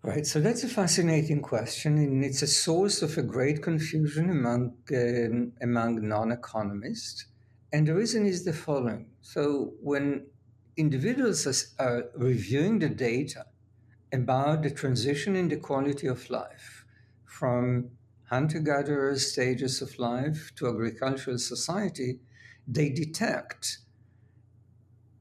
Right, 0.02 0.26
so 0.26 0.40
that's 0.40 0.64
a 0.64 0.68
fascinating 0.68 1.40
question, 1.40 1.98
and 1.98 2.24
it's 2.24 2.42
a 2.42 2.46
source 2.46 3.02
of 3.02 3.16
a 3.18 3.22
great 3.22 3.62
confusion 3.62 4.30
among 4.30 4.74
um, 4.94 5.52
among 5.60 6.08
non-economists. 6.08 7.26
And 7.72 7.86
the 7.86 7.94
reason 7.94 8.26
is 8.26 8.44
the 8.44 8.52
following: 8.52 9.06
so 9.20 9.74
when 9.80 10.26
individuals 10.76 11.74
are 11.78 12.10
reviewing 12.16 12.78
the 12.80 12.88
data 12.88 13.46
about 14.12 14.62
the 14.62 14.70
transition 14.70 15.36
in 15.36 15.48
the 15.48 15.56
quality 15.56 16.08
of 16.08 16.28
life 16.30 16.84
from 17.24 17.90
hunter-gatherer 18.24 19.16
stages 19.18 19.82
of 19.82 19.98
life 19.98 20.52
to 20.56 20.68
agricultural 20.68 21.38
society, 21.38 22.20
they 22.66 22.88
detect 22.88 23.78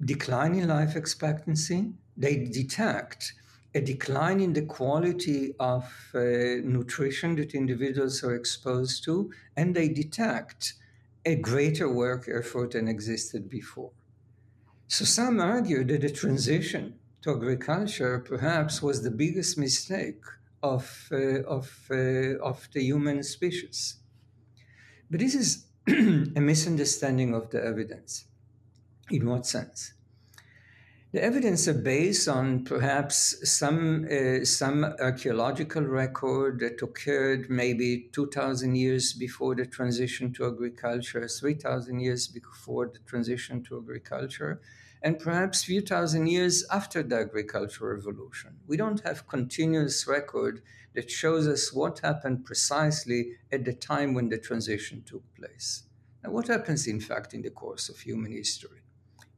decline 0.04 0.56
in 0.56 0.68
life 0.70 0.96
expectancy. 0.96 1.94
They 2.18 2.46
detect 2.46 3.34
a 3.76 3.82
decline 3.82 4.40
in 4.40 4.54
the 4.54 4.66
quality 4.66 5.54
of 5.60 5.84
uh, 6.16 6.20
nutrition 6.64 7.36
that 7.36 7.54
individuals 7.54 8.24
are 8.24 8.36
exposed 8.36 9.04
to, 9.04 9.32
and 9.56 9.76
they 9.76 9.90
detect 9.90 10.74
a 11.30 11.36
greater 11.36 11.88
work 11.88 12.28
effort 12.28 12.72
than 12.72 12.88
existed 12.88 13.50
before. 13.50 13.92
So 14.88 15.06
some 15.06 15.39
argue 15.39 15.84
that 15.84 16.02
the 16.02 16.10
transition 16.10 16.96
to 17.22 17.36
agriculture 17.36 18.20
perhaps 18.20 18.82
was 18.82 19.04
the 19.04 19.12
biggest 19.12 19.58
mistake 19.58 20.24
of, 20.63 21.08
uh, 21.12 21.44
of, 21.44 21.68
uh, 21.92 22.39
of 22.52 22.68
the 22.74 22.82
human 22.82 23.22
species. 23.24 23.98
But 25.12 25.20
this 25.20 25.36
is 25.36 25.65
a 25.88 26.42
misunderstanding 26.42 27.36
of 27.36 27.52
the 27.52 27.63
evidence. 27.63 28.26
In 29.12 29.30
what 29.30 29.46
sense? 29.46 29.94
The 31.12 31.24
evidence 31.24 31.67
are 31.67 31.74
based 31.74 32.28
on 32.28 32.65
perhaps 32.65 33.50
some 33.50 34.08
uh, 34.12 34.45
some 34.45 34.84
archaeological 34.84 35.82
record 35.82 36.60
that 36.60 36.84
occurred 36.84 37.50
maybe 37.50 38.10
2,000 38.12 38.76
years 38.76 39.13
before 39.13 39.56
the 39.56 39.65
transition 39.65 40.32
to 40.34 40.45
agriculture, 40.45 41.28
3,000 41.28 42.00
years 42.00 42.28
before 42.28 42.91
the 42.93 43.00
transition 43.08 43.63
to 43.63 43.80
agriculture, 43.80 44.62
and 45.02 45.17
perhaps 45.17 45.63
few 45.63 45.82
thousand 45.82 46.28
years 46.28 46.63
after 46.72 47.02
the 47.02 47.15
agricultural 47.15 47.95
revolution. 47.95 48.58
We 48.67 48.78
don't 48.78 49.02
have 49.04 49.28
continuous 49.28 50.06
record 50.06 50.62
that 50.93 51.10
shows 51.10 51.48
us 51.48 51.74
what 51.74 52.02
happened 52.02 52.45
precisely 52.45 53.32
at 53.52 53.65
the 53.65 53.74
time 53.74 54.13
when 54.13 54.30
the 54.30 54.38
transition 54.38 55.02
took 55.08 55.24
place. 55.34 55.86
Now, 56.24 56.30
what 56.30 56.50
happens, 56.50 56.86
in 56.86 57.00
fact, 57.00 57.34
in 57.34 57.41
the 57.41 57.50
course 57.50 57.89
of 57.89 58.00
human 58.00 58.32
history? 58.32 58.82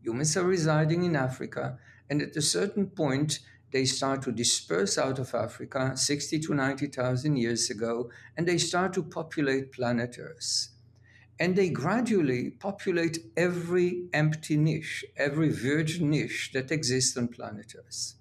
Humans 0.01 0.35
are 0.37 0.43
residing 0.43 1.03
in 1.03 1.15
Africa, 1.15 1.77
and 2.09 2.21
at 2.21 2.35
a 2.35 2.41
certain 2.41 2.87
point, 2.87 3.39
they 3.71 3.85
start 3.85 4.21
to 4.23 4.31
disperse 4.31 4.97
out 4.97 5.19
of 5.19 5.33
Africa 5.33 5.95
60 5.95 6.39
to 6.39 6.53
90,000 6.53 7.37
years 7.37 7.69
ago, 7.69 8.09
and 8.35 8.47
they 8.47 8.57
start 8.57 8.93
to 8.93 9.03
populate 9.03 9.71
planet 9.71 10.17
Earth. 10.19 10.67
And 11.39 11.55
they 11.55 11.69
gradually 11.69 12.51
populate 12.51 13.19
every 13.35 14.07
empty 14.13 14.57
niche, 14.57 15.05
every 15.17 15.49
virgin 15.49 16.09
niche 16.09 16.51
that 16.53 16.71
exists 16.71 17.17
on 17.17 17.29
planet 17.29 17.73
Earth. 17.77 18.13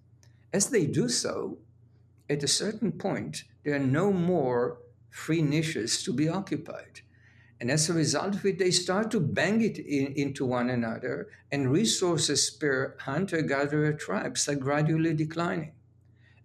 As 0.53 0.71
they 0.71 0.87
do 0.87 1.09
so, 1.09 1.59
at 2.29 2.45
a 2.45 2.49
certain 2.49 2.93
point, 2.93 3.45
there 3.65 3.75
are 3.75 3.79
no 3.79 4.13
more 4.13 4.79
free 5.11 5.43
niches 5.43 6.03
to 6.05 6.13
be 6.13 6.29
occupied. 6.29 7.01
And 7.61 7.71
as 7.71 7.91
a 7.91 7.95
result 7.95 8.37
of 8.37 8.47
it, 8.47 8.59
they 8.59 8.71
start 8.71 9.11
to 9.11 9.21
bang 9.21 9.61
it 9.61 9.79
in, 9.79 10.15
into 10.15 10.47
one 10.47 10.71
another, 10.71 11.29
and 11.53 11.71
resources 11.71 12.49
per 12.49 12.97
hunter 13.01 13.43
gatherer 13.43 13.93
tribes 13.93 14.49
are 14.49 14.55
gradually 14.55 15.13
declining. 15.13 15.73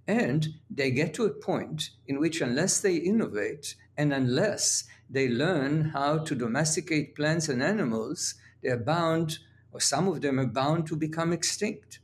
And 0.07 0.47
they 0.69 0.91
get 0.91 1.13
to 1.15 1.25
a 1.25 1.29
point 1.29 1.91
in 2.05 2.19
which, 2.19 2.41
unless 2.41 2.81
they 2.81 2.97
innovate 2.97 3.75
and 3.97 4.13
unless 4.13 4.83
they 5.09 5.29
learn 5.29 5.85
how 5.85 6.19
to 6.19 6.35
domesticate 6.35 7.15
plants 7.15 7.47
and 7.47 7.63
animals, 7.63 8.35
they're 8.61 8.77
bound, 8.77 9.39
or 9.71 9.79
some 9.79 10.07
of 10.09 10.21
them 10.21 10.39
are 10.39 10.45
bound 10.45 10.85
to 10.87 10.97
become 10.97 11.31
extinct. 11.31 11.99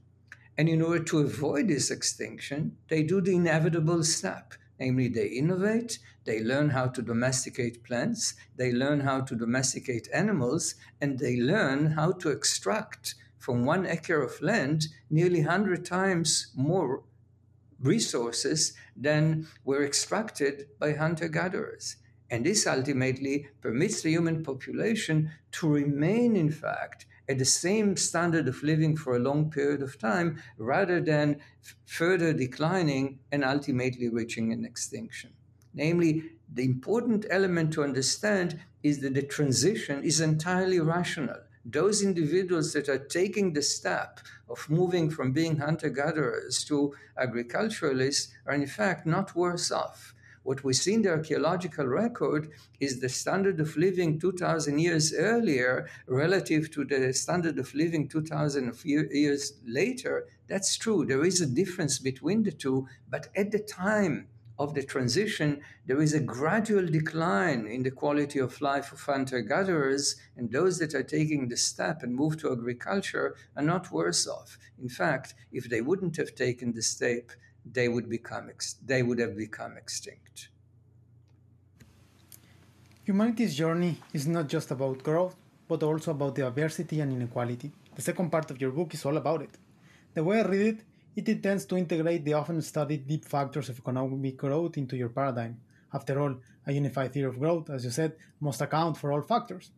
And 0.57 0.69
in 0.69 0.81
order 0.81 1.03
to 1.03 1.19
avoid 1.19 1.67
this 1.67 1.91
extinction, 1.91 2.77
they 2.87 3.03
do 3.03 3.19
the 3.19 3.35
inevitable 3.35 4.03
step 4.03 4.53
namely, 4.81 5.07
they 5.07 5.27
innovate, 5.27 5.99
they 6.25 6.39
learn 6.43 6.69
how 6.69 6.87
to 6.87 7.01
domesticate 7.01 7.83
plants, 7.83 8.35
they 8.55 8.71
learn 8.71 9.01
how 9.01 9.21
to 9.21 9.35
domesticate 9.35 10.07
animals, 10.13 10.75
and 10.99 11.19
they 11.19 11.39
learn 11.39 11.91
how 11.91 12.11
to 12.13 12.29
extract 12.29 13.15
from 13.37 13.65
one 13.65 13.87
acre 13.87 14.21
of 14.21 14.41
land 14.41 14.87
nearly 15.09 15.41
100 15.41 15.83
times 15.83 16.51
more 16.55 17.03
resources 17.79 18.73
than 18.95 19.47
were 19.65 19.83
extracted 19.83 20.67
by 20.79 20.93
hunter 20.93 21.27
gatherers. 21.27 21.97
And 22.29 22.45
this 22.45 22.65
ultimately 22.65 23.47
permits 23.59 24.01
the 24.01 24.11
human 24.11 24.43
population 24.43 25.31
to 25.53 25.67
remain, 25.67 26.35
in 26.35 26.51
fact, 26.51 27.05
at 27.27 27.39
the 27.39 27.45
same 27.45 27.97
standard 27.97 28.47
of 28.47 28.63
living 28.63 28.95
for 28.95 29.15
a 29.15 29.19
long 29.19 29.49
period 29.49 29.81
of 29.81 29.97
time 29.97 30.41
rather 30.57 31.01
than 31.01 31.41
f- 31.63 31.75
further 31.85 32.33
declining 32.33 33.19
and 33.31 33.43
ultimately 33.43 34.07
reaching 34.09 34.53
an 34.53 34.65
extinction. 34.65 35.31
Namely, 35.73 36.23
the 36.53 36.63
important 36.63 37.25
element 37.29 37.73
to 37.73 37.83
understand 37.83 38.59
is 38.83 38.99
that 38.99 39.13
the 39.13 39.23
transition 39.23 40.03
is 40.03 40.19
entirely 40.19 40.79
rational. 40.79 41.37
those 41.65 42.01
individuals 42.01 42.73
that 42.73 42.89
are 42.89 42.97
taking 42.97 43.53
the 43.53 43.61
step 43.61 44.19
of 44.49 44.69
moving 44.69 45.09
from 45.09 45.31
being 45.31 45.57
hunter 45.57 45.89
gatherers 45.89 46.63
to 46.65 46.93
agriculturalists 47.17 48.33
are 48.45 48.55
in 48.55 48.65
fact 48.65 49.05
not 49.05 49.35
worse 49.35 49.71
off. 49.71 50.13
What 50.43 50.63
we 50.63 50.73
see 50.73 50.95
in 50.95 51.03
the 51.03 51.11
archaeological 51.11 51.85
record 51.85 52.49
is 52.79 52.99
the 52.99 53.09
standard 53.09 53.59
of 53.59 53.77
living 53.77 54.19
2,000 54.19 54.79
years 54.79 55.13
earlier 55.13 55.87
relative 56.07 56.71
to 56.71 56.83
the 56.83 57.13
standard 57.13 57.59
of 57.59 57.75
living 57.75 58.07
2,000 58.07 58.73
years 58.83 59.53
later. 59.63 60.25
That's 60.47 60.77
true. 60.77 61.05
There 61.05 61.23
is 61.23 61.41
a 61.41 61.45
difference 61.45 61.99
between 61.99 62.41
the 62.41 62.51
two, 62.51 62.87
but 63.07 63.27
at 63.35 63.51
the 63.51 63.59
time, 63.59 64.29
of 64.57 64.73
the 64.73 64.83
transition, 64.83 65.61
there 65.85 66.01
is 66.01 66.13
a 66.13 66.19
gradual 66.19 66.85
decline 66.85 67.65
in 67.67 67.83
the 67.83 67.91
quality 67.91 68.39
of 68.39 68.61
life 68.61 68.91
of 68.91 69.01
hunter 69.01 69.41
gatherers, 69.41 70.15
and 70.35 70.51
those 70.51 70.79
that 70.79 70.93
are 70.93 71.03
taking 71.03 71.47
the 71.47 71.57
step 71.57 72.03
and 72.03 72.15
move 72.15 72.39
to 72.41 72.51
agriculture 72.51 73.35
are 73.55 73.63
not 73.63 73.91
worse 73.91 74.27
off. 74.27 74.57
In 74.81 74.89
fact, 74.89 75.33
if 75.51 75.69
they 75.69 75.81
wouldn't 75.81 76.17
have 76.17 76.35
taken 76.35 76.73
the 76.73 76.81
step, 76.81 77.31
they 77.65 77.87
would 77.87 78.09
become 78.09 78.49
ex- 78.49 78.75
they 78.85 79.03
would 79.03 79.19
have 79.19 79.35
become 79.37 79.77
extinct. 79.77 80.49
Humanity's 83.03 83.55
journey 83.55 83.97
is 84.13 84.27
not 84.27 84.47
just 84.47 84.71
about 84.71 85.03
growth, 85.03 85.35
but 85.67 85.83
also 85.83 86.11
about 86.11 86.35
diversity 86.35 86.99
and 87.01 87.11
inequality. 87.13 87.71
The 87.95 88.01
second 88.01 88.29
part 88.31 88.51
of 88.51 88.61
your 88.61 88.71
book 88.71 88.93
is 88.93 89.05
all 89.05 89.17
about 89.17 89.41
it. 89.41 89.57
The 90.13 90.23
way 90.23 90.39
I 90.39 90.45
read 90.45 90.61
it, 90.61 90.79
it 91.15 91.27
intends 91.27 91.65
to 91.65 91.77
integrate 91.77 92.23
the 92.23 92.33
often 92.33 92.61
studied 92.61 93.07
deep 93.07 93.25
factors 93.25 93.67
of 93.69 93.77
economic 93.77 94.37
growth 94.37 94.77
into 94.77 94.95
your 94.95 95.09
paradigm. 95.09 95.59
After 95.93 96.19
all, 96.21 96.35
a 96.65 96.71
unified 96.71 97.11
theory 97.11 97.27
of 97.27 97.39
growth, 97.39 97.69
as 97.69 97.83
you 97.83 97.91
said, 97.91 98.15
must 98.39 98.61
account 98.61 98.97
for 98.97 99.11
all 99.11 99.21
factors, 99.21 99.71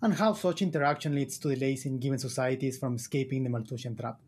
and 0.00 0.14
how 0.14 0.32
such 0.32 0.62
interaction 0.62 1.14
leads 1.14 1.38
to 1.38 1.48
delays 1.48 1.84
in 1.84 1.98
given 1.98 2.18
societies 2.18 2.78
from 2.78 2.94
escaping 2.94 3.44
the 3.44 3.50
Malthusian 3.50 3.94
trap. 3.94 4.18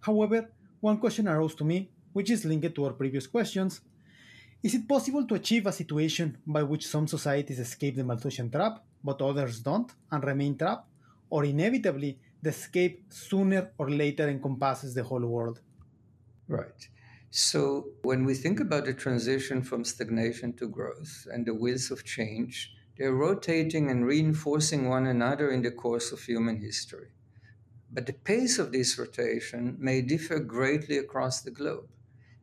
However, 0.00 0.48
one 0.80 0.98
question 0.98 1.26
arose 1.26 1.56
to 1.56 1.64
me, 1.64 1.90
which 2.12 2.30
is 2.30 2.44
linked 2.44 2.74
to 2.74 2.84
our 2.84 2.92
previous 2.92 3.26
questions. 3.26 3.80
Is 4.62 4.74
it 4.74 4.88
possible 4.88 5.26
to 5.26 5.34
achieve 5.34 5.66
a 5.66 5.72
situation 5.72 6.38
by 6.46 6.62
which 6.62 6.86
some 6.86 7.08
societies 7.08 7.58
escape 7.58 7.96
the 7.96 8.04
Malthusian 8.04 8.50
trap, 8.50 8.84
but 9.02 9.20
others 9.20 9.60
don't 9.60 9.92
and 10.12 10.22
remain 10.22 10.56
trapped? 10.56 10.88
Or 11.30 11.44
inevitably, 11.44 12.18
the 12.40 12.50
escape 12.50 13.04
sooner 13.08 13.72
or 13.78 13.90
later 13.90 14.28
encompasses 14.28 14.94
the 14.94 15.02
whole 15.02 15.26
world? 15.26 15.60
Right. 16.48 16.88
So 17.30 17.90
when 18.02 18.24
we 18.24 18.34
think 18.34 18.58
about 18.58 18.86
the 18.86 18.94
transition 18.94 19.62
from 19.62 19.84
stagnation 19.84 20.54
to 20.54 20.68
growth 20.68 21.26
and 21.30 21.46
the 21.46 21.54
wheels 21.54 21.90
of 21.90 22.04
change, 22.04 22.74
they're 22.96 23.14
rotating 23.14 23.90
and 23.90 24.06
reinforcing 24.06 24.88
one 24.88 25.06
another 25.06 25.50
in 25.50 25.62
the 25.62 25.70
course 25.70 26.10
of 26.10 26.22
human 26.22 26.60
history. 26.60 27.08
But 27.90 28.06
the 28.06 28.14
pace 28.14 28.58
of 28.58 28.72
this 28.72 28.98
rotation 28.98 29.76
may 29.78 30.02
differ 30.02 30.40
greatly 30.40 30.98
across 30.98 31.42
the 31.42 31.50
globe. 31.50 31.88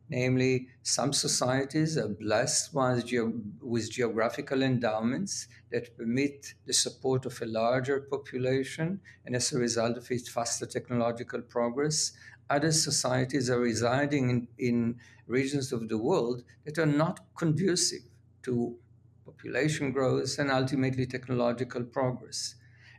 Namely, 0.08 0.68
some 0.82 1.12
societies 1.12 1.96
are 1.98 2.08
blessed 2.08 2.72
with 2.72 3.90
geographical 3.90 4.62
endowments 4.62 5.48
that 5.72 5.96
permit 5.96 6.54
the 6.64 6.72
support 6.72 7.26
of 7.26 7.42
a 7.42 7.46
larger 7.46 8.00
population, 8.00 9.00
and 9.24 9.34
as 9.34 9.52
a 9.52 9.58
result 9.58 9.96
of 9.96 10.08
it, 10.12 10.28
faster 10.28 10.64
technological 10.64 11.42
progress 11.42 12.12
other 12.48 12.72
societies 12.72 13.50
are 13.50 13.60
residing 13.60 14.30
in, 14.30 14.48
in 14.58 15.00
regions 15.26 15.72
of 15.72 15.88
the 15.88 15.98
world 15.98 16.44
that 16.64 16.78
are 16.78 16.86
not 16.86 17.20
conducive 17.36 18.02
to 18.42 18.76
population 19.24 19.92
growth 19.92 20.38
and 20.38 20.50
ultimately 20.50 21.06
technological 21.06 21.82
progress. 21.82 22.54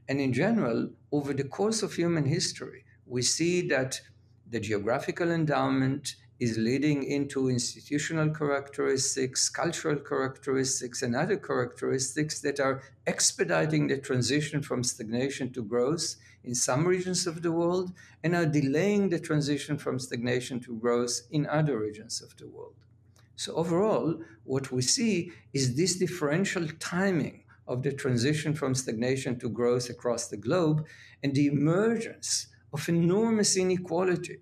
And 0.10 0.20
in 0.20 0.34
general, 0.34 0.90
over 1.12 1.34
the 1.34 1.44
course 1.44 1.84
of 1.84 1.94
human 1.94 2.26
history, 2.26 2.84
we 3.06 3.22
see 3.22 3.68
that 3.70 4.02
the 4.50 4.60
geographical 4.60 5.32
endowment 5.32 6.16
is 6.40 6.58
leading 6.58 7.04
into 7.04 7.50
institutional 7.50 8.30
characteristics, 8.30 9.50
cultural 9.50 9.98
characteristics, 9.98 11.02
and 11.02 11.16
other 11.16 11.38
characteristics 11.38 12.42
that 12.42 12.60
are 12.60 12.84
expediting 13.08 13.88
the 13.88 13.98
transition 13.98 14.62
from 14.62 14.84
stagnation 14.84 15.52
to 15.52 15.64
growth 15.64 16.16
in 16.48 16.56
some 16.56 16.88
regions 16.88 17.28
of 17.28 17.42
the 17.42 17.52
world 17.52 17.92
and 18.24 18.34
are 18.34 18.46
delaying 18.46 19.10
the 19.10 19.20
transition 19.20 19.78
from 19.78 20.00
stagnation 20.00 20.62
to 20.62 20.78
growth 20.78 21.20
in 21.30 21.46
other 21.46 21.78
regions 21.78 22.22
of 22.22 22.36
the 22.38 22.48
world. 22.48 22.76
So, 23.36 23.54
overall, 23.54 24.22
what 24.46 24.72
we 24.72 24.82
see 24.82 25.32
is 25.54 25.76
this 25.76 25.96
differential 25.96 26.68
timing 26.80 27.44
of 27.68 27.84
the 27.84 27.92
transition 27.92 28.54
from 28.54 28.74
stagnation 28.74 29.38
to 29.40 29.50
growth 29.50 29.90
across 29.90 30.30
the 30.30 30.38
globe 30.38 30.86
and 31.22 31.36
the 31.36 31.48
emergence 31.48 32.48
of 32.72 32.88
enormous 32.88 33.58
inequality 33.58 34.38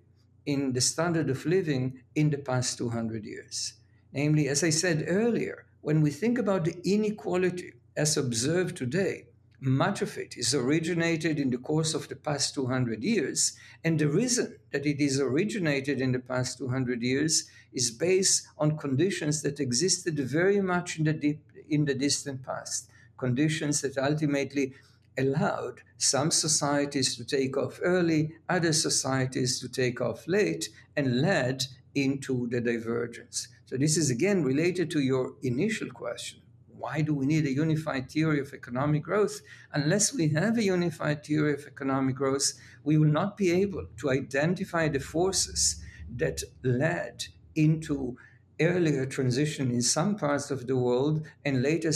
in 0.46 0.74
the 0.74 0.82
standard 0.82 1.30
of 1.32 1.46
living 1.46 2.02
in 2.14 2.30
the 2.30 2.38
past 2.38 2.78
200 2.78 3.26
years. 3.26 3.74
Namely, 4.14 4.48
as 4.48 4.64
I 4.64 4.70
said 4.70 5.06
earlier, 5.08 5.66
when 5.82 6.02
we 6.02 6.12
think 6.12 6.38
about 6.38 6.66
the 6.66 6.78
inequality 6.86 7.74
as 7.98 8.16
observed 8.16 8.78
today, 8.78 9.26
much 9.60 10.02
of 10.02 10.18
it 10.18 10.36
is 10.38 10.54
originated 10.54 11.40
in 11.40 11.50
the 11.50 11.58
course 11.58 11.94
of 11.94 12.08
the 12.08 12.16
past 12.16 12.54
200 12.56 13.04
years. 13.04 13.58
And 13.84 14.00
the 14.00 14.08
reason 14.08 14.58
that 14.72 14.86
it 14.86 15.00
is 15.00 15.20
originated 15.20 16.02
in 16.02 16.12
the 16.12 16.20
past 16.20 16.58
200 16.58 17.02
years 17.02 17.50
is 17.74 17.92
based 17.92 18.48
on 18.58 18.78
conditions 18.78 19.42
that 19.42 19.60
existed 19.60 20.18
very 20.20 20.62
much 20.62 20.98
in 20.98 21.06
the, 21.06 21.14
deep, 21.14 21.42
in 21.70 21.86
the 21.86 21.96
distant 21.96 22.44
past, 22.44 22.90
conditions 23.18 23.82
that 23.82 23.98
ultimately 23.98 24.74
allowed 25.18 25.82
some 25.98 26.32
societies 26.32 27.16
to 27.16 27.24
take 27.24 27.56
off 27.56 27.80
early, 27.82 28.34
other 28.50 28.74
societies 28.74 29.60
to 29.60 29.70
take 29.70 30.02
off 30.02 30.28
late, 30.28 30.70
and 30.96 31.22
led 31.22 31.66
into 31.94 32.48
the 32.50 32.60
divergence. 32.60 33.48
So, 33.66 33.78
this 33.78 33.98
is 33.98 34.10
again 34.12 34.44
related 34.44 34.92
to 34.92 35.00
your 35.00 35.36
initial 35.42 35.90
question 35.90 36.42
why 36.78 37.02
do 37.02 37.14
we 37.14 37.26
need 37.26 37.46
a 37.46 37.52
unified 37.52 38.10
theory 38.10 38.40
of 38.40 38.54
economic 38.54 39.04
growth? 39.04 39.42
Unless 39.72 40.14
we 40.14 40.30
have 40.30 40.58
a 40.58 40.64
unified 40.64 41.26
theory 41.26 41.54
of 41.54 41.66
economic 41.66 42.16
growth, 42.16 42.54
we 42.84 42.98
will 42.98 43.12
not 43.12 43.38
be 43.38 43.52
able 43.52 43.86
to 43.98 44.12
identify 44.12 44.88
the 44.88 45.00
forces 45.00 45.82
that 46.16 46.44
led 46.64 47.26
into 47.56 48.18
earlier 48.62 49.06
transition 49.06 49.72
in 49.72 49.82
some 49.82 50.16
parts 50.16 50.50
of 50.50 50.68
the 50.68 50.78
world 50.78 51.26
and 51.44 51.62
later 51.62 51.92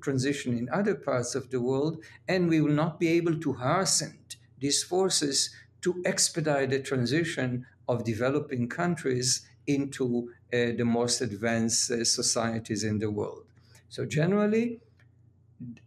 transition 0.00 0.56
in 0.56 0.68
other 0.70 0.94
parts 0.94 1.34
of 1.34 1.50
the 1.50 1.60
world, 1.60 2.02
and 2.28 2.48
we 2.48 2.60
will 2.60 2.72
not 2.72 3.00
be 3.00 3.08
able 3.08 3.38
to 3.40 3.54
hasten 3.54 4.18
these 4.60 4.82
forces 4.82 5.54
to 5.80 6.02
expedite 6.04 6.70
the 6.70 6.80
transition 6.80 7.66
of 7.88 8.04
developing 8.04 8.68
countries 8.68 9.46
into 9.66 10.30
uh, 10.52 10.72
the 10.76 10.84
most 10.84 11.20
advanced 11.20 11.90
uh, 11.90 12.04
societies 12.04 12.84
in 12.84 12.98
the 12.98 13.10
world. 13.10 13.43
So 13.88 14.04
generally, 14.04 14.80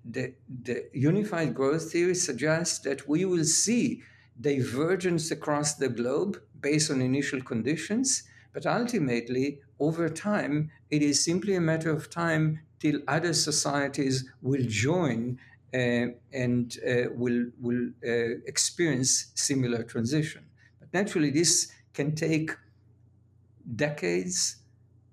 the, 0.03 0.33
the 0.63 0.85
unified 0.93 1.53
growth 1.53 1.91
theory 1.91 2.15
suggests 2.15 2.79
that 2.79 3.07
we 3.07 3.25
will 3.25 3.43
see 3.43 4.01
divergence 4.39 5.31
across 5.31 5.75
the 5.75 5.89
globe 5.89 6.41
based 6.61 6.91
on 6.91 7.01
initial 7.01 7.41
conditions, 7.41 8.23
but 8.53 8.65
ultimately, 8.65 9.59
over 9.79 10.09
time, 10.09 10.71
it 10.89 11.01
is 11.01 11.23
simply 11.23 11.55
a 11.55 11.61
matter 11.61 11.91
of 11.91 12.09
time 12.09 12.59
till 12.79 12.99
other 13.07 13.33
societies 13.33 14.29
will 14.41 14.63
join 14.67 15.39
uh, 15.73 16.07
and 16.31 16.77
uh, 16.87 17.09
will, 17.13 17.45
will 17.59 17.89
uh, 18.05 18.39
experience 18.45 19.31
similar 19.35 19.83
transition. 19.83 20.45
But 20.79 20.93
naturally, 20.93 21.29
this 21.29 21.71
can 21.93 22.15
take 22.15 22.51
decades, 23.75 24.57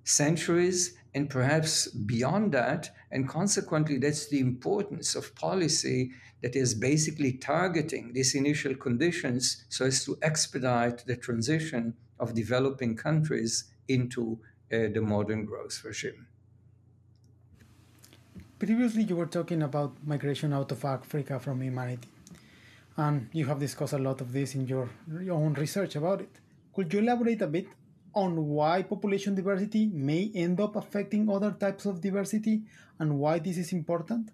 centuries, 0.05 0.97
and 1.15 1.31
perhaps 1.31 1.89
beyond 1.89 2.53
that. 2.53 2.91
And 3.11 3.29
consequently, 3.29 3.99
that's 3.99 4.29
the 4.29 4.41
importance 4.41 5.15
of 5.15 5.35
policy 5.35 6.11
that 6.43 6.57
is 6.57 6.75
basically 6.75 7.33
targeting 7.33 8.13
these 8.13 8.35
initial 8.35 8.75
conditions 8.75 9.65
so 9.69 9.87
as 9.87 10.05
to 10.05 10.19
expedite 10.23 11.07
the 11.07 11.17
transition 11.17 11.95
of 12.19 12.35
developing 12.35 12.97
countries 12.97 13.65
into 13.89 14.39
uh, 14.73 14.89
the 14.93 15.01
modern 15.01 15.45
growth 15.45 15.83
regime. 15.85 16.27
Previously, 18.59 19.03
you 19.05 19.17
were 19.17 19.27
talking 19.27 19.63
about 19.63 19.93
migration 20.05 20.53
out 20.53 20.71
of 20.73 20.85
Africa 20.85 21.39
from 21.39 21.63
humanity, 21.63 22.09
and 22.97 23.29
you 23.33 23.45
have 23.47 23.59
discussed 23.59 23.93
a 23.93 23.99
lot 23.99 24.21
of 24.21 24.33
this 24.33 24.55
in 24.55 24.67
your, 24.67 24.89
your 25.21 25.37
own 25.37 25.55
research 25.55 25.97
about 25.97 26.21
it. 26.21 26.31
Could 26.75 26.93
you 26.93 27.01
elaborate 27.01 27.43
a 27.43 27.47
bit 27.47 27.67
on 28.15 28.47
why 28.47 28.83
population 28.83 29.35
diversity 29.35 29.87
may 29.93 30.31
end 30.35 30.61
up 30.61 30.77
affecting 30.77 31.29
other 31.29 31.53
types 31.53 31.87
of 31.87 32.01
diversity 32.01 32.63
and 32.99 33.19
why 33.19 33.39
this 33.39 33.59
is 33.59 33.73
important? 33.73 34.31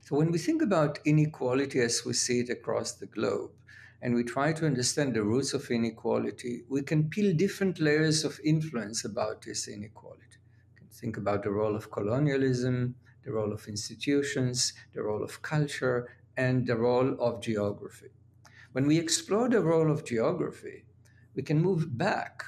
So, 0.00 0.16
when 0.16 0.30
we 0.30 0.38
think 0.38 0.62
about 0.62 0.98
inequality 1.04 1.80
as 1.80 2.04
we 2.04 2.12
see 2.12 2.40
it 2.40 2.50
across 2.50 2.92
the 2.92 3.06
globe, 3.06 3.50
and 4.04 4.14
we 4.14 4.22
try 4.22 4.52
to 4.52 4.66
understand 4.66 5.14
the 5.14 5.22
roots 5.22 5.54
of 5.54 5.70
inequality, 5.70 6.62
we 6.68 6.82
can 6.82 7.08
peel 7.08 7.34
different 7.34 7.80
layers 7.80 8.22
of 8.22 8.38
influence 8.44 9.06
about 9.06 9.40
this 9.40 9.66
inequality. 9.66 10.36
We 10.74 10.80
can 10.80 10.88
think 10.88 11.16
about 11.16 11.42
the 11.42 11.50
role 11.50 11.74
of 11.74 11.90
colonialism, 11.90 12.96
the 13.24 13.32
role 13.32 13.50
of 13.50 13.66
institutions, 13.66 14.74
the 14.92 15.02
role 15.02 15.24
of 15.24 15.40
culture, 15.40 16.10
and 16.36 16.66
the 16.66 16.76
role 16.76 17.16
of 17.18 17.40
geography. 17.40 18.10
When 18.72 18.86
we 18.86 18.98
explore 18.98 19.48
the 19.48 19.62
role 19.62 19.90
of 19.90 20.04
geography, 20.04 20.84
we 21.34 21.42
can 21.42 21.62
move 21.62 21.96
back 21.96 22.44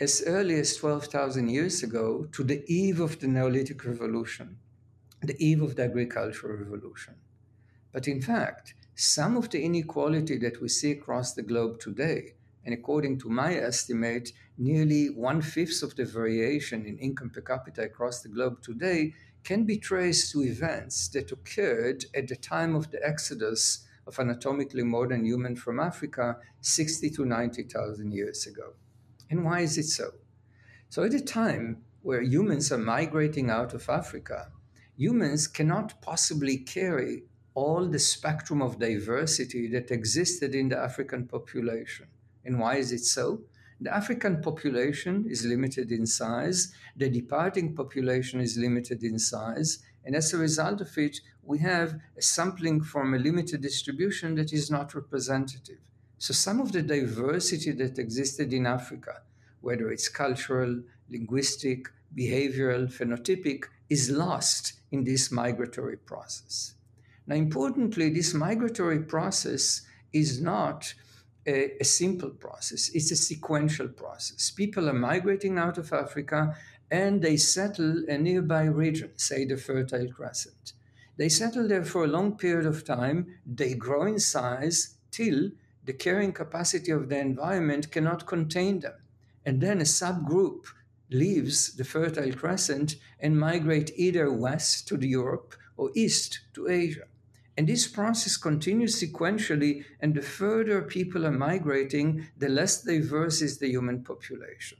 as 0.00 0.22
early 0.28 0.54
as 0.54 0.76
12,000 0.76 1.48
years 1.48 1.82
ago 1.82 2.28
to 2.30 2.44
the 2.44 2.62
eve 2.72 3.00
of 3.00 3.18
the 3.18 3.26
Neolithic 3.26 3.84
Revolution, 3.84 4.56
the 5.20 5.36
eve 5.44 5.60
of 5.60 5.74
the 5.74 5.82
Agricultural 5.82 6.56
Revolution. 6.56 7.16
But 7.92 8.06
in 8.06 8.22
fact, 8.22 8.74
some 8.94 9.36
of 9.36 9.50
the 9.50 9.60
inequality 9.60 10.38
that 10.38 10.60
we 10.60 10.68
see 10.68 10.92
across 10.92 11.34
the 11.34 11.42
globe 11.42 11.80
today, 11.80 12.34
and 12.64 12.72
according 12.72 13.18
to 13.20 13.28
my 13.28 13.56
estimate, 13.56 14.30
nearly 14.56 15.06
one 15.06 15.42
fifth 15.42 15.82
of 15.82 15.96
the 15.96 16.04
variation 16.04 16.86
in 16.86 16.96
income 16.98 17.30
per 17.30 17.40
capita 17.40 17.82
across 17.82 18.22
the 18.22 18.28
globe 18.28 18.62
today 18.62 19.14
can 19.42 19.64
be 19.64 19.78
traced 19.78 20.30
to 20.30 20.44
events 20.44 21.08
that 21.08 21.32
occurred 21.32 22.04
at 22.14 22.28
the 22.28 22.36
time 22.36 22.76
of 22.76 22.92
the 22.92 23.04
exodus 23.04 23.84
of 24.06 24.20
anatomically 24.20 24.84
modern 24.84 25.24
human 25.24 25.56
from 25.56 25.80
Africa 25.80 26.36
60 26.60 27.10
to 27.10 27.24
90,000 27.24 28.12
years 28.12 28.46
ago. 28.46 28.74
And 29.30 29.44
why 29.44 29.60
is 29.60 29.78
it 29.78 29.84
so? 29.84 30.12
So, 30.88 31.02
at 31.04 31.14
a 31.14 31.20
time 31.20 31.84
where 32.02 32.22
humans 32.22 32.72
are 32.72 32.78
migrating 32.78 33.50
out 33.50 33.74
of 33.74 33.88
Africa, 33.88 34.50
humans 34.96 35.46
cannot 35.46 36.00
possibly 36.00 36.56
carry 36.56 37.24
all 37.54 37.86
the 37.86 37.98
spectrum 37.98 38.62
of 38.62 38.78
diversity 38.78 39.68
that 39.68 39.90
existed 39.90 40.54
in 40.54 40.68
the 40.68 40.78
African 40.78 41.26
population. 41.26 42.06
And 42.44 42.58
why 42.58 42.76
is 42.76 42.92
it 42.92 43.04
so? 43.04 43.42
The 43.80 43.94
African 43.94 44.40
population 44.40 45.26
is 45.28 45.44
limited 45.44 45.92
in 45.92 46.06
size, 46.06 46.72
the 46.96 47.08
departing 47.08 47.74
population 47.74 48.40
is 48.40 48.56
limited 48.56 49.04
in 49.04 49.18
size, 49.18 49.80
and 50.04 50.16
as 50.16 50.32
a 50.32 50.38
result 50.38 50.80
of 50.80 50.96
it, 50.96 51.20
we 51.42 51.58
have 51.58 52.00
a 52.16 52.22
sampling 52.22 52.80
from 52.80 53.12
a 53.12 53.18
limited 53.18 53.60
distribution 53.60 54.34
that 54.36 54.52
is 54.52 54.70
not 54.70 54.94
representative. 54.94 55.78
So 56.18 56.34
some 56.34 56.60
of 56.60 56.72
the 56.72 56.82
diversity 56.82 57.72
that 57.72 57.98
existed 57.98 58.52
in 58.52 58.66
Africa, 58.66 59.22
whether 59.60 59.90
it's 59.90 60.08
cultural, 60.08 60.82
linguistic, 61.08 61.88
behavioral, 62.16 62.92
phenotypic, 62.92 63.64
is 63.88 64.10
lost 64.10 64.74
in 64.90 65.04
this 65.04 65.30
migratory 65.30 65.96
process. 65.96 66.74
Now, 67.26 67.36
importantly, 67.36 68.10
this 68.10 68.34
migratory 68.34 69.00
process 69.00 69.82
is 70.12 70.40
not 70.40 70.92
a, 71.46 71.80
a, 71.80 71.84
simple 71.84 72.30
process, 72.30 72.90
it's 72.94 73.10
a 73.10 73.16
sequential 73.16 73.88
process. 73.88 74.50
People 74.50 74.88
are 74.88 74.94
migrating 74.94 75.58
out 75.58 75.78
of 75.78 75.92
Africa 75.92 76.56
and 76.90 77.22
they 77.22 77.36
settle 77.36 78.04
a 78.08 78.18
nearby 78.18 78.64
region, 78.64 79.10
say 79.16 79.44
the 79.44 79.56
Fertile 79.56 80.10
Crescent. 80.10 80.72
They 81.16 81.28
settle 81.28 81.68
there 81.68 81.84
for 81.84 82.04
a 82.04 82.08
long 82.08 82.36
period 82.36 82.66
of 82.66 82.84
time, 82.84 83.38
they 83.46 83.74
grow 83.74 84.04
in 84.04 84.18
size 84.18 84.94
till 85.10 85.50
the 85.88 85.94
carrying 85.94 86.34
capacity 86.34 86.92
of 86.92 87.08
the 87.08 87.18
environment 87.18 87.90
cannot 87.90 88.26
contain 88.26 88.80
them. 88.80 88.92
And 89.46 89.58
then 89.62 89.80
a 89.80 89.84
subgroup 89.84 90.66
leaves 91.08 91.74
the 91.76 91.84
Fertile 91.84 92.34
Crescent 92.34 92.96
and 93.18 93.40
migrate 93.40 93.90
either 93.96 94.30
west 94.30 94.86
to 94.88 94.98
Europe 95.00 95.54
or 95.78 95.90
east 95.94 96.40
to 96.52 96.68
Asia. 96.68 97.06
And 97.56 97.66
this 97.66 97.88
process 97.88 98.36
continues 98.36 99.02
sequentially, 99.02 99.86
and 100.00 100.14
the 100.14 100.20
further 100.20 100.82
people 100.82 101.26
are 101.26 101.32
migrating, 101.32 102.28
the 102.36 102.50
less 102.50 102.82
diverse 102.82 103.40
is 103.40 103.56
the 103.56 103.70
human 103.70 104.04
population. 104.04 104.76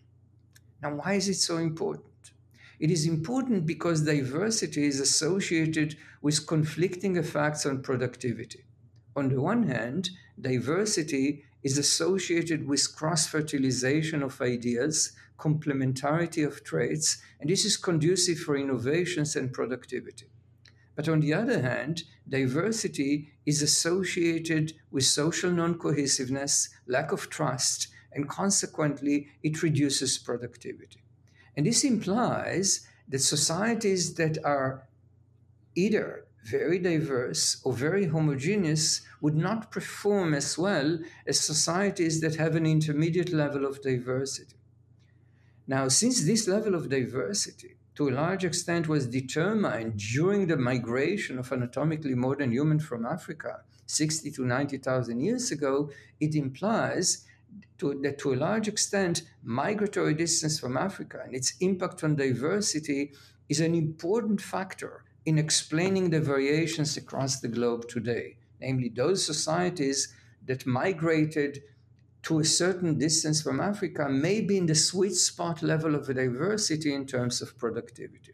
Now, 0.83 0.97
why 0.97 1.15
is 1.15 1.31
it 1.31 1.37
so 1.37 1.57
important? 1.57 2.33
It 2.79 2.91
is 2.91 3.07
important 3.07 3.65
because 3.65 4.03
diversity 4.03 4.85
is 4.85 5.01
associated 5.01 5.97
with 6.21 6.47
conflicting 6.47 7.17
effects 7.17 7.65
on 7.65 7.81
productivity. 7.81 8.68
On 9.19 9.29
the 9.29 9.41
one 9.41 9.65
hand, 9.65 10.11
diversity 10.41 11.43
is 11.65 11.77
associated 11.77 12.69
with 12.69 12.95
cross 12.95 13.27
fertilization 13.27 14.23
of 14.23 14.41
ideas, 14.41 15.11
complementarity 15.37 16.47
of 16.47 16.63
traits, 16.63 17.21
and 17.41 17.51
this 17.51 17.65
is 17.65 17.77
conducive 17.77 18.39
for 18.39 18.57
innovations 18.57 19.35
and 19.35 19.53
productivity. 19.53 20.29
But 20.95 21.09
on 21.09 21.19
the 21.19 21.35
other 21.35 21.61
hand, 21.61 22.05
diversity 22.29 23.33
is 23.45 23.61
associated 23.61 24.75
with 24.93 25.03
social 25.03 25.51
non 25.51 25.79
cohesiveness, 25.79 26.69
lack 26.87 27.11
of 27.11 27.29
trust, 27.29 27.89
and 28.13 28.29
consequently, 28.29 29.31
it 29.43 29.65
reduces 29.65 30.17
productivity. 30.17 31.03
And 31.57 31.67
this 31.67 31.83
implies 31.83 32.87
that 33.09 33.19
societies 33.19 34.15
that 34.15 34.39
are 34.45 34.87
either 35.75 36.28
very 36.51 36.79
diverse 36.79 37.61
or 37.65 37.73
very 37.73 38.07
homogeneous 38.07 39.03
would 39.21 39.37
not 39.37 39.71
perform 39.71 40.35
as 40.35 40.57
well 40.57 40.99
as 41.27 41.41
societies 41.41 42.21
that 42.21 42.37
have 42.37 42.55
an 42.57 42.67
intermediate 42.67 43.33
level 43.33 43.65
of 43.67 43.83
diversity. 43.83 44.57
Now, 45.67 45.89
since 45.89 46.25
this 46.25 46.49
level 46.49 46.75
of 46.75 46.89
diversity 46.89 47.77
to 47.97 48.09
a 48.09 48.11
large 48.13 48.45
extent 48.45 48.89
was 48.89 49.07
determined 49.07 49.99
during 49.99 50.47
the 50.47 50.57
migration 50.57 51.39
of 51.39 51.53
anatomically 51.53 52.15
modern 52.15 52.53
humans 52.53 52.85
from 52.85 53.05
Africa 53.05 53.63
60 53.87 54.31
to 54.33 54.45
90,000 54.45 55.21
years 55.21 55.51
ago, 55.51 55.91
it 56.21 56.35
implies 56.35 57.27
to, 57.79 57.99
that 58.03 58.19
to 58.19 58.35
a 58.35 58.37
large 58.37 58.69
extent, 58.69 59.23
migratory 59.43 60.15
distance 60.15 60.61
from 60.61 60.77
Africa 60.77 61.23
and 61.25 61.35
its 61.35 61.55
impact 61.61 62.05
on 62.05 62.17
diversity 62.17 63.13
is 63.49 63.61
an 63.61 63.75
important 63.75 64.41
factor 64.41 65.05
in 65.29 65.37
explaining 65.37 66.09
the 66.09 66.21
variations 66.21 66.97
across 66.97 67.41
the 67.41 67.49
globe 67.49 67.87
today, 67.87 68.39
namely 68.63 68.89
those 68.89 69.27
societies 69.27 70.15
that 70.47 70.67
migrated 70.67 71.63
to 72.23 72.39
a 72.39 72.45
certain 72.45 72.99
distance 72.99 73.43
from 73.43 73.61
Africa 73.61 74.09
may 74.09 74.41
be 74.41 74.57
in 74.57 74.65
the 74.65 74.75
sweet 74.75 75.15
spot 75.15 75.63
level 75.63 75.95
of 75.95 76.07
diversity 76.07 76.95
in 76.95 77.05
terms 77.05 77.43
of 77.43 77.59
productivity. 77.59 78.33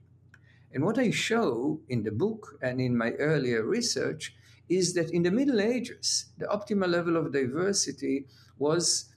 And 0.73 0.85
what 0.85 0.97
I 0.97 1.11
show 1.11 1.81
in 1.89 2.05
the 2.05 2.13
book 2.13 2.59
and 2.63 2.81
in 2.81 2.97
my 2.97 3.11
earlier 3.15 3.65
research 3.65 4.33
is 4.69 4.95
that 4.95 5.11
in 5.11 5.25
the 5.25 5.33
Middle 5.33 5.61
Ages, 5.61 6.27
the 6.39 6.47
optimal 6.47 6.89
level 6.89 7.17
of 7.17 7.33
diversity 7.33 8.27
was 8.57 9.13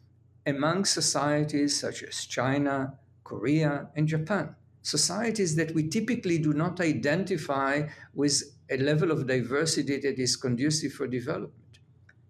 among 0.47 0.85
societies 0.85 1.79
such 1.79 2.01
as 2.01 2.25
China, 2.25 2.97
Korea, 3.23 3.89
and 3.95 4.07
Japan 4.07 4.55
societies 4.87 5.53
that 5.57 5.73
we 5.75 5.85
typically 5.89 6.37
do 6.37 6.53
not 6.53 6.79
identify 6.79 7.85
with 8.13 8.41
a 8.69 8.77
level 8.77 9.11
of 9.11 9.27
diversity 9.27 9.99
that 9.99 10.17
is 10.17 10.37
conducive 10.37 10.93
for 10.93 11.07
development. 11.07 11.79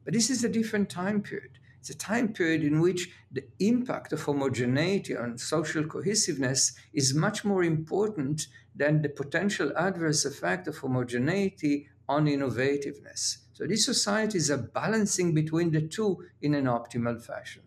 But 0.04 0.16
this 0.16 0.32
is 0.32 0.44
a 0.44 0.50
different 0.50 0.90
time 0.90 1.22
period. 1.22 1.60
It's 1.80 1.92
a 1.92 1.98
time 1.98 2.34
period 2.34 2.64
in 2.64 2.82
which 2.82 3.12
the 3.32 3.44
impact 3.60 4.12
of 4.12 4.24
homogeneity 4.24 5.16
on 5.16 5.38
social 5.38 5.84
cohesiveness 5.84 6.74
is 6.94 7.14
much 7.14 7.46
more 7.46 7.64
important 7.64 8.48
than 8.76 9.04
the 9.04 9.10
potential 9.10 9.72
adverse 9.78 10.26
effect 10.26 10.68
of 10.68 10.80
homogeneity 10.80 11.88
on 12.10 12.26
innovativeness. 12.26 13.38
So 13.54 13.68
these 13.68 13.86
societies 13.86 14.50
are 14.50 14.58
balancing 14.58 15.36
between 15.36 15.70
the 15.72 15.82
two 15.82 16.26
in 16.42 16.56
an 16.56 16.66
optimal 16.66 17.22
fashion. 17.22 17.62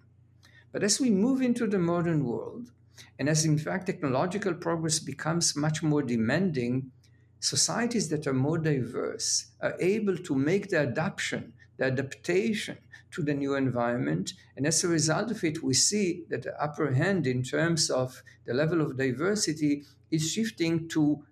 But 0.72 0.82
as 0.82 1.00
we 1.00 1.10
move 1.10 1.42
into 1.42 1.68
the 1.68 1.78
modern 1.78 2.24
world, 2.24 2.72
and 3.18 3.28
as 3.28 3.44
in 3.44 3.58
fact 3.58 3.86
technological 3.86 4.54
progress 4.54 4.98
becomes 4.98 5.56
much 5.56 5.82
more 5.82 6.02
demanding, 6.02 6.90
societies 7.40 8.08
that 8.10 8.26
are 8.26 8.34
more 8.34 8.58
diverse 8.58 9.46
are 9.60 9.74
able 9.80 10.16
to 10.16 10.34
make 10.34 10.68
the 10.68 10.78
adaptation, 10.78 11.52
the 11.78 11.86
adaptation 11.86 12.78
to 13.10 13.22
the 13.22 13.34
new 13.34 13.54
environment. 13.54 14.34
And 14.56 14.66
as 14.66 14.84
a 14.84 14.88
result 14.88 15.30
of 15.30 15.42
it, 15.42 15.62
we 15.62 15.74
see 15.74 16.24
that 16.28 16.42
the 16.42 16.62
upper 16.62 16.92
hand 16.92 17.26
in 17.26 17.42
terms 17.42 17.90
of 17.90 18.22
the 18.44 18.54
level 18.54 18.80
of 18.80 18.96
diversity 18.96 19.84
is 20.10 20.30
shifting 20.30 20.88
to 20.88 21.24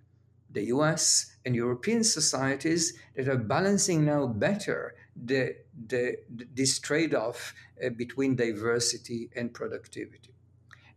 the 0.50 0.64
US 0.64 1.37
and 1.44 1.54
European 1.54 2.02
societies 2.02 2.98
that 3.14 3.28
are 3.28 3.37
balancing 3.37 4.04
now 4.04 4.26
better 4.26 4.94
the, 5.14 5.57
the, 5.87 6.16
this 6.54 6.78
trade 6.78 7.14
off 7.14 7.54
uh, 7.85 7.90
between 7.90 8.37
diversity 8.37 9.31
and 9.37 9.52
productivity. 9.52 10.35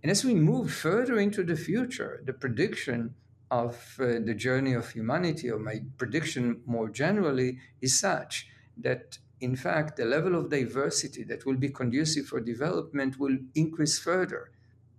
And 0.01 0.11
as 0.11 0.23
we 0.25 0.33
move 0.35 0.73
further 0.73 1.17
into 1.19 1.43
the 1.43 1.55
future, 1.55 2.21
the 2.25 2.33
prediction 2.33 3.15
of 3.49 3.97
uh, 3.99 4.19
the 4.23 4.33
journey 4.33 4.73
of 4.73 4.91
humanity, 4.91 5.49
or 5.49 5.59
my 5.59 5.81
prediction 5.97 6.61
more 6.65 6.89
generally, 6.89 7.59
is 7.81 7.99
such 7.99 8.47
that 8.77 9.17
in 9.39 9.55
fact 9.55 9.97
the 9.97 10.05
level 10.05 10.35
of 10.35 10.49
diversity 10.49 11.23
that 11.25 11.45
will 11.45 11.57
be 11.57 11.69
conducive 11.69 12.27
for 12.27 12.39
development 12.39 13.19
will 13.19 13.37
increase 13.55 13.99
further. 13.99 14.51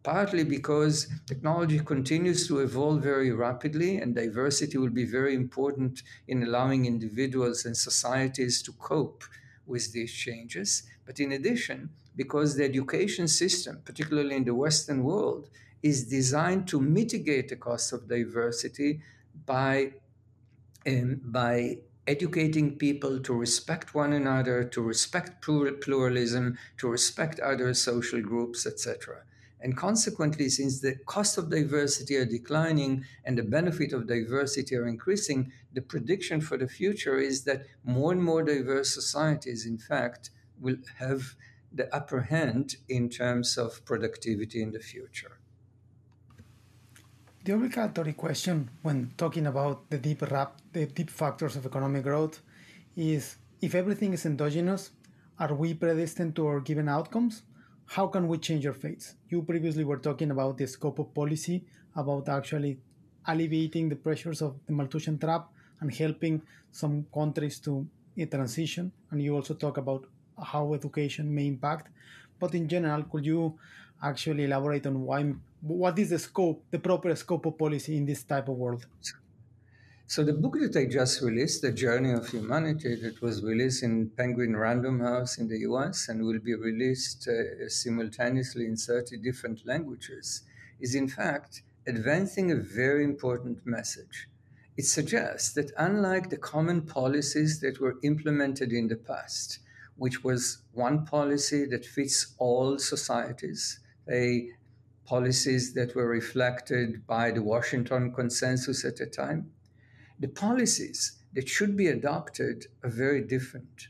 Partly 0.03 0.45
because 0.45 1.09
technology 1.27 1.79
continues 1.79 2.47
to 2.49 2.59
evolve 2.59 3.03
very 3.03 3.31
rapidly, 3.33 3.99
and 3.99 4.15
diversity 4.15 4.77
will 4.77 4.91
be 4.91 5.05
very 5.05 5.35
important 5.35 6.03
in 6.27 6.43
allowing 6.43 6.87
individuals 6.87 7.65
and 7.65 7.77
societies 7.77 8.62
to 8.62 8.73
cope 8.73 9.25
with 9.65 9.93
these 9.93 10.12
changes. 10.12 10.83
But 11.07 11.21
in 11.21 11.31
addition, 11.33 11.91
because 12.16 12.57
the 12.57 12.64
education 12.64 13.29
system, 13.29 13.81
particularly 13.85 14.37
in 14.37 14.44
the 14.44 14.55
Western 14.55 15.03
world, 15.03 15.48
is 15.83 16.09
designed 16.09 16.68
to 16.68 16.81
mitigate 16.81 17.48
the 17.48 17.57
cost 17.57 17.92
of 17.92 18.09
diversity 18.09 19.01
by, 19.46 19.92
um, 20.87 21.20
by 21.25 21.79
educating 22.07 22.77
people 22.77 23.20
to 23.20 23.33
respect 23.33 23.94
one 23.94 24.12
another, 24.12 24.64
to 24.64 24.83
respect 24.83 25.40
pluralism, 25.42 26.59
to 26.79 26.88
respect 26.88 27.40
other 27.40 27.72
social 27.75 28.20
groups, 28.20 28.66
etc. 28.66 29.22
And 29.61 29.77
consequently, 29.77 30.48
since 30.48 30.81
the 30.81 30.96
cost 31.07 31.38
of 31.38 31.48
diversity 31.51 32.16
are 32.16 32.25
declining 32.25 33.05
and 33.25 33.38
the 33.38 33.44
benefit 33.44 33.92
of 33.92 34.09
diversity 34.09 34.75
are 34.77 34.88
increasing, 34.88 35.53
the 35.72 35.83
prediction 35.83 36.40
for 36.40 36.59
the 36.59 36.66
future 36.66 37.18
is 37.18 37.44
that 37.44 37.66
more 37.85 38.11
and 38.12 38.22
more 38.22 38.42
diverse 38.42 38.92
societies, 38.92 39.64
in 39.64 39.79
fact, 39.79 40.31
will 40.61 40.79
have 40.98 41.37
the 41.75 41.95
upper 41.95 42.21
hand 42.21 42.77
in 42.89 43.09
terms 43.09 43.57
of 43.57 43.85
productivity 43.85 44.63
in 44.63 44.73
the 44.73 44.81
future. 44.81 45.39
The 47.45 47.55
obligatory 47.55 48.13
question 48.13 48.71
when 48.83 49.13
talking 49.17 49.47
about 49.47 49.91
the 49.91 49.99
deep 49.99 50.23
rap, 50.23 50.61
the 50.73 50.87
deep 50.87 51.11
factors 51.11 51.57
of 51.57 51.67
economic 51.67 52.05
growth 52.05 52.41
is 52.97 53.37
if 53.61 53.75
everything 53.75 54.13
is 54.13 54.27
endogenous, 54.27 54.91
are 55.39 55.55
we 55.55 55.75
predestined 55.75 56.37
to 56.37 56.47
our 56.47 56.61
given 56.61 56.89
outcomes? 56.89 57.43
how 57.87 58.07
can 58.07 58.27
we 58.27 58.39
change 58.39 58.67
our 58.67 58.73
fates? 58.73 59.17
You 59.29 59.43
previously 59.43 59.85
were 59.85 59.99
talking 59.99 60.31
about 60.31 60.57
the 60.57 60.67
scope 60.67 60.99
of 60.99 61.13
policy, 61.15 61.67
about 61.95 62.27
actually 62.29 62.79
alleviating 63.27 63.91
the 63.91 63.97
pressures 63.97 64.41
of 64.41 64.57
the 64.67 64.73
Malthusian 64.73 65.19
trap 65.19 65.49
and 65.81 65.95
helping 65.95 66.41
some 66.71 67.07
countries 67.13 67.59
to 67.61 67.87
eh, 68.17 68.25
transition. 68.25 68.93
And 69.11 69.23
you 69.23 69.35
also 69.35 69.53
talk 69.53 69.77
about 69.77 70.07
how 70.40 70.75
education 70.75 71.35
may 71.35 71.47
impact. 71.47 71.88
But 72.38 72.55
in 72.55 72.68
general, 72.68 73.03
could 73.05 73.25
you 73.25 73.59
actually 74.03 74.45
elaborate 74.45 74.87
on 74.87 75.03
why, 75.03 75.35
what 75.61 75.99
is 75.99 76.11
the 76.11 76.18
scope, 76.18 76.64
the 76.71 76.79
proper 76.79 77.14
scope 77.14 77.47
of 77.47 77.57
policy 77.59 77.97
in 77.97 78.05
this 78.05 78.23
type 78.25 78.49
of 78.49 78.57
world? 78.57 78.87
So 80.07 80.23
the 80.23 80.35
book 80.35 80.59
that 80.61 80.77
I 80.77 80.85
just 80.85 81.23
released, 81.23 81.62
The 81.62 81.73
Journey 81.73 82.12
of 82.12 82.29
Humanity, 82.29 82.97
that 82.97 83.23
was 83.23 83.42
released 83.42 83.83
in 83.83 84.11
Penguin 84.11 84.55
Random 84.55 85.01
House 85.01 85.38
in 85.38 85.49
the 85.49 85.61
US 85.61 86.09
and 86.09 86.23
will 86.23 86.38
be 86.38 86.55
released 86.55 87.27
uh, 87.29 87.68
simultaneously 87.68 88.66
in 88.66 88.77
30 88.77 89.16
different 89.18 89.64
languages, 89.64 90.42
is 90.81 90.95
in 90.95 91.09
fact 91.09 91.62
advancing 91.87 92.51
a 92.51 92.57
very 92.57 93.05
important 93.05 93.64
message. 93.64 94.29
It 94.77 94.85
suggests 94.85 95.53
that 95.55 95.73
unlike 95.79 96.29
the 96.29 96.37
common 96.37 96.83
policies 96.83 97.61
that 97.61 97.81
were 97.81 97.97
implemented 98.03 98.73
in 98.73 98.88
the 98.88 98.97
past, 98.97 99.61
which 99.97 100.25
was 100.25 100.63
one 100.73 101.05
policy 101.05 101.65
that 101.67 101.85
fits 101.85 102.35
all 102.39 102.79
societies, 102.79 103.81
a 104.11 104.49
policies 105.05 105.75
that 105.75 105.95
were 105.95 106.07
reflected 106.07 107.07
by 107.07 107.31
the 107.31 107.43
Washington 107.43 108.13
Consensus 108.13 108.85
at 108.85 108.97
the 108.97 109.07
time, 109.07 109.51
the 110.19 110.29
policies 110.29 111.19
that 111.35 111.49
should 111.49 111.77
be 111.77 111.89
adopted 111.89 112.67
are 112.83 112.91
very 112.91 113.23
different. 113.23 113.89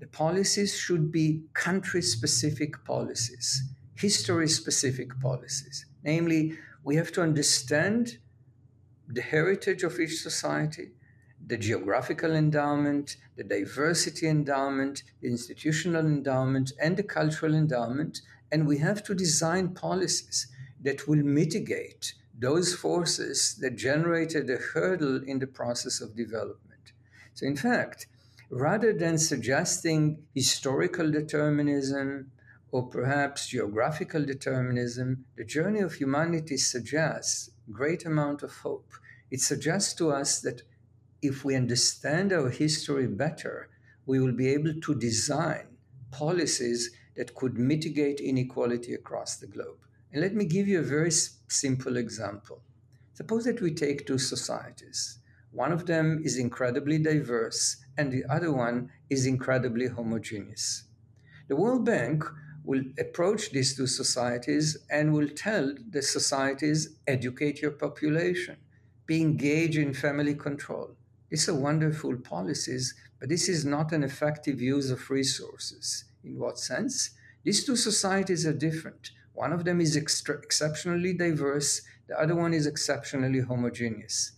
The 0.00 0.06
policies 0.06 0.76
should 0.76 1.12
be 1.12 1.44
country 1.54 2.02
specific 2.02 2.84
policies, 2.84 3.62
history 3.94 4.48
specific 4.48 5.18
policies. 5.20 5.86
Namely, 6.02 6.58
we 6.84 6.96
have 6.96 7.12
to 7.12 7.22
understand 7.22 8.18
the 9.08 9.22
heritage 9.22 9.82
of 9.82 10.00
each 10.00 10.20
society, 10.20 10.92
the 11.46 11.56
geographical 11.56 12.32
endowment, 12.32 13.16
the 13.36 13.44
diversity 13.44 14.28
endowment, 14.28 15.02
the 15.20 15.28
institutional 15.28 16.06
endowment, 16.06 16.72
and 16.80 16.96
the 16.96 17.02
cultural 17.02 17.54
endowment, 17.54 18.20
and 18.50 18.66
we 18.66 18.78
have 18.78 19.02
to 19.04 19.14
design 19.14 19.74
policies 19.74 20.46
that 20.80 21.08
will 21.08 21.22
mitigate 21.22 22.14
those 22.38 22.74
forces 22.74 23.56
that 23.60 23.76
generated 23.76 24.48
a 24.50 24.56
hurdle 24.56 25.22
in 25.24 25.38
the 25.38 25.46
process 25.46 26.00
of 26.00 26.16
development. 26.16 26.92
So, 27.34 27.46
in 27.46 27.56
fact, 27.56 28.06
rather 28.50 28.92
than 28.92 29.18
suggesting 29.18 30.24
historical 30.34 31.10
determinism 31.10 32.30
or 32.70 32.88
perhaps 32.88 33.48
geographical 33.48 34.24
determinism, 34.24 35.24
the 35.36 35.44
journey 35.44 35.80
of 35.80 35.94
humanity 35.94 36.56
suggests 36.56 37.50
great 37.70 38.04
amount 38.04 38.42
of 38.42 38.52
hope. 38.56 38.90
It 39.30 39.40
suggests 39.40 39.94
to 39.94 40.10
us 40.10 40.40
that 40.40 40.62
if 41.22 41.44
we 41.44 41.54
understand 41.54 42.32
our 42.32 42.50
history 42.50 43.06
better, 43.06 43.70
we 44.06 44.18
will 44.18 44.32
be 44.32 44.48
able 44.48 44.74
to 44.74 44.94
design 44.96 45.68
policies 46.10 46.90
that 47.16 47.34
could 47.36 47.56
mitigate 47.56 48.20
inequality 48.20 48.92
across 48.92 49.36
the 49.36 49.46
globe. 49.46 49.78
And 50.12 50.20
let 50.20 50.34
me 50.34 50.44
give 50.44 50.66
you 50.66 50.80
a 50.80 50.94
very 50.96 51.12
simple 51.12 51.96
example. 51.96 52.60
Suppose 53.14 53.44
that 53.44 53.60
we 53.60 53.72
take 53.72 54.06
two 54.06 54.18
societies. 54.18 55.18
One 55.52 55.70
of 55.70 55.86
them 55.86 56.20
is 56.24 56.38
incredibly 56.38 56.98
diverse, 56.98 57.76
and 57.96 58.10
the 58.10 58.24
other 58.28 58.52
one 58.52 58.90
is 59.08 59.26
incredibly 59.26 59.86
homogeneous. 59.86 60.84
The 61.48 61.56
World 61.56 61.84
Bank 61.84 62.24
will 62.64 62.82
approach 62.98 63.50
these 63.50 63.76
two 63.76 63.86
societies 63.86 64.78
and 64.90 65.12
will 65.12 65.28
tell 65.28 65.74
the 65.90 66.02
societies 66.02 66.96
educate 67.06 67.60
your 67.60 67.72
population, 67.72 68.56
be 69.06 69.20
engaged 69.20 69.78
in 69.78 69.92
family 69.92 70.34
control. 70.34 70.96
These 71.32 71.48
are 71.48 71.54
wonderful 71.54 72.18
policies, 72.18 72.94
but 73.18 73.30
this 73.30 73.48
is 73.48 73.64
not 73.64 73.90
an 73.90 74.04
effective 74.04 74.60
use 74.60 74.90
of 74.90 75.08
resources. 75.08 76.04
In 76.22 76.38
what 76.38 76.58
sense? 76.58 77.12
These 77.42 77.64
two 77.64 77.74
societies 77.74 78.46
are 78.46 78.52
different. 78.52 79.12
One 79.32 79.50
of 79.50 79.64
them 79.64 79.80
is 79.80 79.96
extra- 79.96 80.36
exceptionally 80.36 81.14
diverse, 81.14 81.80
the 82.06 82.20
other 82.20 82.36
one 82.36 82.52
is 82.52 82.66
exceptionally 82.66 83.40
homogeneous. 83.40 84.32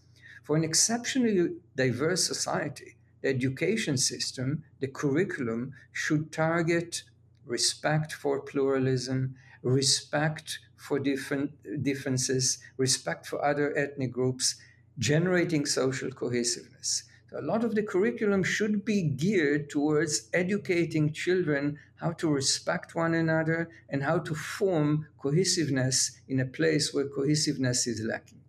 For 0.44 0.54
an 0.57 0.62
exceptionally 0.62 1.57
diverse 1.74 2.24
society, 2.24 2.96
the 3.22 3.28
education 3.28 3.96
system, 3.96 4.62
the 4.78 4.87
curriculum 4.87 5.74
should 5.90 6.30
target 6.30 7.02
respect 7.44 8.12
for 8.12 8.40
pluralism, 8.40 9.35
respect 9.62 10.61
for 10.76 11.00
different 11.00 11.83
differences, 11.83 12.59
respect 12.76 13.26
for 13.26 13.44
other 13.44 13.76
ethnic 13.76 14.12
groups, 14.12 14.54
generating 14.98 15.66
social 15.66 16.11
cohesiveness. 16.11 17.04
A 17.37 17.42
lot 17.42 17.64
of 17.64 17.74
the 17.74 17.83
curriculum 17.83 18.44
should 18.44 18.85
be 18.85 19.02
geared 19.02 19.68
towards 19.68 20.28
educating 20.33 21.12
children 21.12 21.78
how 21.96 22.12
to 22.12 22.30
respect 22.30 22.94
one 22.94 23.14
another 23.14 23.70
and 23.88 24.04
how 24.04 24.20
to 24.20 24.35
form 24.35 25.09
cohesiveness 25.18 26.20
in 26.28 26.38
a 26.38 26.44
place 26.46 26.94
where 26.94 27.09
cohesiveness 27.09 27.88
is 27.88 28.00
lacking. 28.02 28.40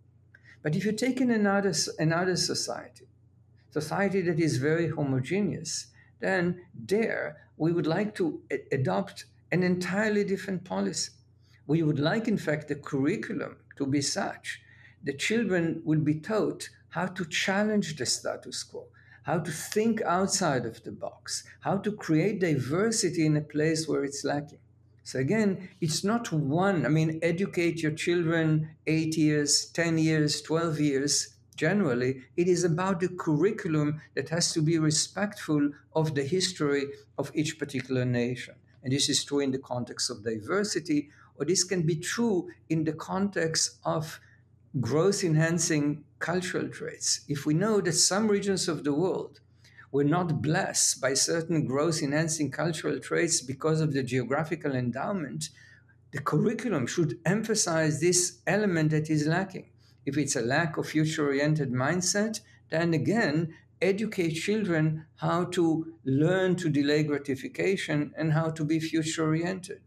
But 0.62 0.76
if 0.76 0.84
you 0.84 0.92
take 0.92 1.20
in 1.20 1.30
another, 1.30 1.72
another 1.98 2.36
society, 2.36 3.08
society 3.70 4.20
that 4.22 4.38
is 4.38 4.58
very 4.58 4.88
homogeneous, 4.88 5.88
then 6.20 6.60
there 6.74 7.48
we 7.56 7.72
would 7.72 7.86
like 7.86 8.14
to 8.16 8.42
a- 8.52 8.62
adopt 8.72 9.24
an 9.50 9.62
entirely 9.62 10.22
different 10.22 10.64
policy. 10.64 11.12
We 11.66 11.82
would 11.82 11.98
like, 11.98 12.28
in 12.28 12.38
fact, 12.38 12.68
the 12.68 12.76
curriculum 12.76 13.56
to 13.76 13.86
be 13.86 14.00
such 14.00 14.60
that 15.04 15.18
children 15.18 15.82
would 15.84 16.04
be 16.04 16.14
taught 16.14 16.68
how 16.90 17.06
to 17.06 17.24
challenge 17.26 17.96
the 17.96 18.06
status 18.06 18.62
quo, 18.62 18.86
how 19.24 19.38
to 19.38 19.50
think 19.50 20.00
outside 20.02 20.64
of 20.64 20.82
the 20.84 20.92
box, 20.92 21.44
how 21.60 21.76
to 21.76 21.92
create 21.92 22.40
diversity 22.40 23.26
in 23.26 23.36
a 23.36 23.40
place 23.40 23.86
where 23.86 24.04
it's 24.04 24.24
lacking. 24.24 24.58
So 25.02 25.20
again, 25.20 25.68
it's 25.80 26.02
not 26.02 26.32
one, 26.32 26.84
I 26.84 26.88
mean, 26.88 27.20
educate 27.22 27.80
your 27.80 27.92
children 27.92 28.70
eight 28.88 29.16
years, 29.16 29.66
10 29.66 29.98
years, 29.98 30.42
12 30.42 30.80
years. 30.80 31.36
Generally, 31.54 32.24
it 32.36 32.48
is 32.48 32.64
about 32.64 32.98
the 33.00 33.08
curriculum 33.08 34.00
that 34.14 34.30
has 34.30 34.52
to 34.52 34.60
be 34.60 34.78
respectful 34.78 35.70
of 35.94 36.14
the 36.14 36.24
history 36.24 36.86
of 37.18 37.30
each 37.34 37.58
particular 37.58 38.04
nation. 38.04 38.56
And 38.82 38.92
this 38.92 39.08
is 39.08 39.24
true 39.24 39.40
in 39.40 39.52
the 39.52 39.58
context 39.58 40.10
of 40.10 40.24
diversity, 40.24 41.10
or 41.36 41.44
this 41.44 41.62
can 41.62 41.82
be 41.82 41.96
true 41.96 42.48
in 42.68 42.84
the 42.84 42.92
context 42.92 43.78
of 43.84 44.18
growth 44.80 45.24
enhancing 45.24 46.04
cultural 46.18 46.68
traits, 46.68 47.20
if 47.28 47.46
we 47.46 47.54
know 47.54 47.80
that 47.80 47.92
some 47.92 48.28
regions 48.28 48.68
of 48.68 48.84
the 48.84 48.92
world 48.92 49.40
were 49.90 50.04
not 50.04 50.42
blessed 50.42 51.00
by 51.00 51.14
certain 51.14 51.66
growth 51.66 52.02
enhancing 52.02 52.50
cultural 52.50 52.98
traits 52.98 53.40
because 53.40 53.80
of 53.80 53.92
the 53.92 54.02
geographical 54.02 54.74
endowment, 54.74 55.48
the 56.12 56.20
curriculum 56.20 56.86
should 56.86 57.18
emphasize 57.24 58.00
this 58.00 58.38
element 58.46 58.90
that 58.90 59.08
is 59.08 59.26
lacking. 59.26 59.70
If 60.04 60.18
it's 60.18 60.36
a 60.36 60.42
lack 60.42 60.76
of 60.76 60.88
future 60.88 61.26
oriented 61.26 61.72
mindset, 61.72 62.40
then 62.70 62.94
again, 62.94 63.54
educate 63.80 64.32
children 64.32 65.06
how 65.16 65.44
to 65.44 65.94
learn 66.04 66.56
to 66.56 66.68
delay 66.68 67.02
gratification 67.02 68.12
and 68.16 68.32
how 68.32 68.50
to 68.50 68.64
be 68.64 68.80
future 68.80 69.24
oriented. 69.24 69.80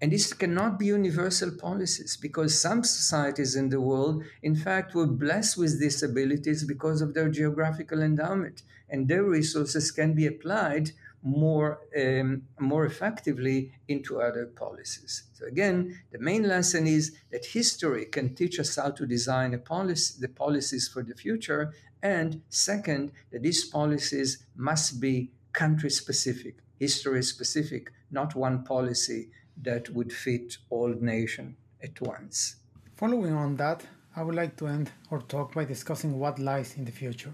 And 0.00 0.12
this 0.12 0.32
cannot 0.32 0.78
be 0.78 0.86
universal 0.86 1.50
policies 1.50 2.16
because 2.16 2.58
some 2.58 2.82
societies 2.84 3.54
in 3.54 3.68
the 3.68 3.80
world, 3.80 4.24
in 4.42 4.56
fact, 4.56 4.94
were 4.94 5.06
blessed 5.06 5.58
with 5.58 5.78
disabilities 5.78 6.64
because 6.64 7.02
of 7.02 7.12
their 7.12 7.28
geographical 7.28 8.00
endowment, 8.00 8.62
and 8.88 9.06
their 9.06 9.24
resources 9.24 9.92
can 9.92 10.14
be 10.14 10.26
applied 10.26 10.92
more, 11.22 11.80
um, 11.94 12.42
more 12.58 12.86
effectively 12.86 13.72
into 13.88 14.22
other 14.22 14.46
policies. 14.46 15.24
So 15.34 15.44
again, 15.44 16.00
the 16.12 16.18
main 16.18 16.48
lesson 16.48 16.86
is 16.86 17.14
that 17.30 17.44
history 17.44 18.06
can 18.06 18.34
teach 18.34 18.58
us 18.58 18.76
how 18.76 18.92
to 18.92 19.06
design 19.06 19.60
policy, 19.60 20.14
the 20.18 20.28
policies 20.28 20.88
for 20.88 21.02
the 21.02 21.14
future, 21.14 21.74
and 22.02 22.40
second, 22.48 23.12
that 23.32 23.42
these 23.42 23.66
policies 23.66 24.46
must 24.56 24.98
be 24.98 25.30
country 25.52 25.90
specific, 25.90 26.56
history 26.78 27.22
specific, 27.22 27.92
not 28.10 28.34
one 28.34 28.64
policy 28.64 29.28
that 29.62 29.90
would 29.90 30.12
fit 30.12 30.58
all 30.70 30.88
nations 30.88 31.56
at 31.82 32.00
once. 32.00 32.56
Following 32.96 33.32
on 33.32 33.56
that, 33.56 33.86
I 34.16 34.22
would 34.22 34.34
like 34.34 34.56
to 34.56 34.66
end 34.66 34.90
our 35.10 35.20
talk 35.22 35.54
by 35.54 35.64
discussing 35.64 36.18
what 36.18 36.38
lies 36.38 36.76
in 36.76 36.84
the 36.84 36.92
future. 36.92 37.32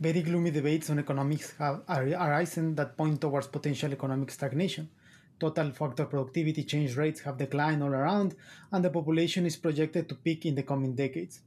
Very 0.00 0.22
gloomy 0.22 0.50
debates 0.50 0.90
on 0.90 0.98
economics 0.98 1.54
have 1.58 1.82
arisen 1.88 2.74
that 2.74 2.96
point 2.96 3.20
towards 3.20 3.46
potential 3.46 3.92
economic 3.92 4.30
stagnation. 4.30 4.90
Total 5.38 5.70
factor 5.70 6.04
productivity 6.04 6.64
change 6.64 6.96
rates 6.96 7.20
have 7.20 7.38
declined 7.38 7.82
all 7.82 7.94
around, 7.94 8.34
and 8.72 8.84
the 8.84 8.90
population 8.90 9.46
is 9.46 9.56
projected 9.56 10.08
to 10.08 10.14
peak 10.14 10.46
in 10.46 10.54
the 10.54 10.62
coming 10.62 10.94
decades. 10.94 11.40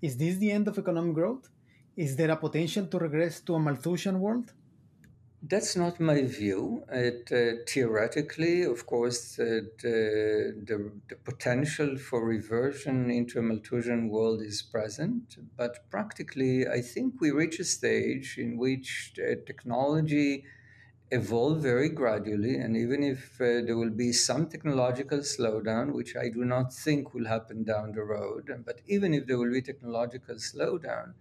Is 0.00 0.16
this 0.16 0.36
the 0.36 0.52
end 0.52 0.68
of 0.68 0.78
economic 0.78 1.14
growth? 1.14 1.48
Is 1.96 2.14
there 2.14 2.30
a 2.30 2.36
potential 2.36 2.86
to 2.86 2.98
regress 2.98 3.40
to 3.40 3.56
a 3.56 3.58
Malthusian 3.58 4.20
world? 4.20 4.52
That's 5.40 5.76
not 5.76 6.00
my 6.00 6.22
view. 6.22 6.84
It, 6.90 7.30
uh, 7.32 7.62
theoretically, 7.66 8.62
of 8.62 8.86
course, 8.86 9.36
the, 9.36 9.70
the, 9.80 10.54
the, 10.66 11.16
potential 11.16 11.96
for 11.96 12.24
reversion 12.24 13.10
into 13.10 13.38
a 13.38 13.42
Malthusian 13.42 14.08
world 14.08 14.42
is 14.42 14.62
present, 14.62 15.36
but 15.56 15.88
practically, 15.90 16.66
I 16.66 16.80
think 16.80 17.20
we 17.20 17.30
reach 17.30 17.60
a 17.60 17.64
stage 17.64 18.36
in 18.36 18.56
which 18.58 19.14
technology 19.46 20.44
evolve 21.10 21.62
very 21.62 21.88
gradually, 21.88 22.56
and 22.56 22.76
even 22.76 23.02
if 23.02 23.40
uh, 23.40 23.62
there 23.64 23.76
will 23.76 23.90
be 23.90 24.12
some 24.12 24.48
technological 24.48 25.18
slowdown, 25.18 25.92
which 25.92 26.16
I 26.16 26.28
do 26.30 26.44
not 26.44 26.74
think 26.74 27.14
will 27.14 27.26
happen 27.26 27.62
down 27.64 27.92
the 27.92 28.02
road, 28.02 28.50
but 28.66 28.80
even 28.86 29.14
if 29.14 29.26
there 29.26 29.38
will 29.38 29.52
be 29.52 29.62
technological 29.62 30.34
slowdown, 30.36 31.14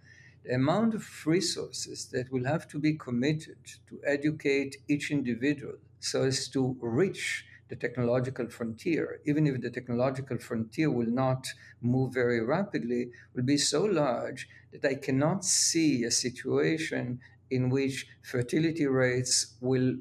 the 0.47 0.53
amount 0.55 0.93
of 0.93 1.27
resources 1.27 2.05
that 2.13 2.31
will 2.31 2.45
have 2.45 2.69
to 2.69 2.79
be 2.79 2.93
committed 2.93 3.57
to 3.89 3.99
educate 4.05 4.77
each 4.87 5.11
individual 5.11 5.75
so 5.99 6.23
as 6.23 6.47
to 6.47 6.77
reach 6.79 7.45
the 7.67 7.75
technological 7.75 8.47
frontier, 8.47 9.19
even 9.25 9.45
if 9.45 9.59
the 9.59 9.69
technological 9.69 10.37
frontier 10.37 10.89
will 10.89 11.11
not 11.11 11.47
move 11.81 12.13
very 12.13 12.39
rapidly, 12.39 13.11
will 13.33 13.43
be 13.43 13.57
so 13.57 13.83
large 13.83 14.47
that 14.71 14.85
I 14.85 14.95
cannot 14.95 15.43
see 15.43 16.05
a 16.05 16.11
situation 16.11 17.19
in 17.49 17.69
which 17.69 18.07
fertility 18.23 18.87
rates 18.87 19.57
will 19.59 19.97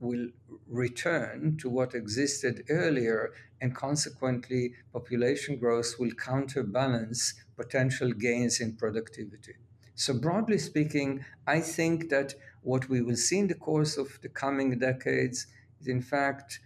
will 0.00 0.28
return 0.68 1.56
to 1.58 1.68
what 1.70 1.94
existed 1.94 2.64
earlier 2.68 3.32
and 3.60 3.74
consequently 3.74 4.74
population 4.92 5.56
growth 5.58 5.94
will 5.98 6.12
counterbalance 6.12 7.34
potential 7.56 8.12
gains 8.12 8.60
in 8.60 8.76
productivity. 8.76 9.54
So, 9.94 10.14
broadly 10.14 10.58
speaking, 10.58 11.24
I 11.46 11.60
think 11.60 12.08
that 12.10 12.34
what 12.62 12.88
we 12.88 13.00
will 13.02 13.16
see 13.16 13.38
in 13.38 13.48
the 13.48 13.54
course 13.54 13.96
of 13.96 14.20
the 14.22 14.28
coming 14.28 14.78
decades 14.78 15.46
is, 15.80 15.86
in 15.88 16.02
fact, 16.02 16.60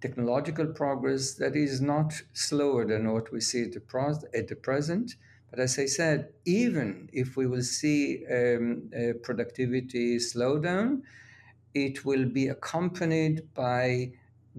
technological 0.00 0.66
progress 0.66 1.34
that 1.34 1.56
is 1.56 1.80
not 1.80 2.22
slower 2.32 2.84
than 2.86 3.10
what 3.12 3.32
we 3.32 3.40
see 3.40 3.62
at 3.62 3.72
the, 3.72 4.28
at 4.34 4.48
the 4.48 4.56
present. 4.56 5.16
But 5.50 5.60
as 5.60 5.78
I 5.78 5.86
said, 5.86 6.34
even 6.44 7.08
if 7.12 7.36
we 7.36 7.46
will 7.46 7.62
see 7.62 8.26
um, 8.26 8.90
productivity 9.22 10.18
slowdown, 10.18 11.02
it 11.74 12.04
will 12.04 12.26
be 12.26 12.48
accompanied 12.48 13.54
by 13.54 14.12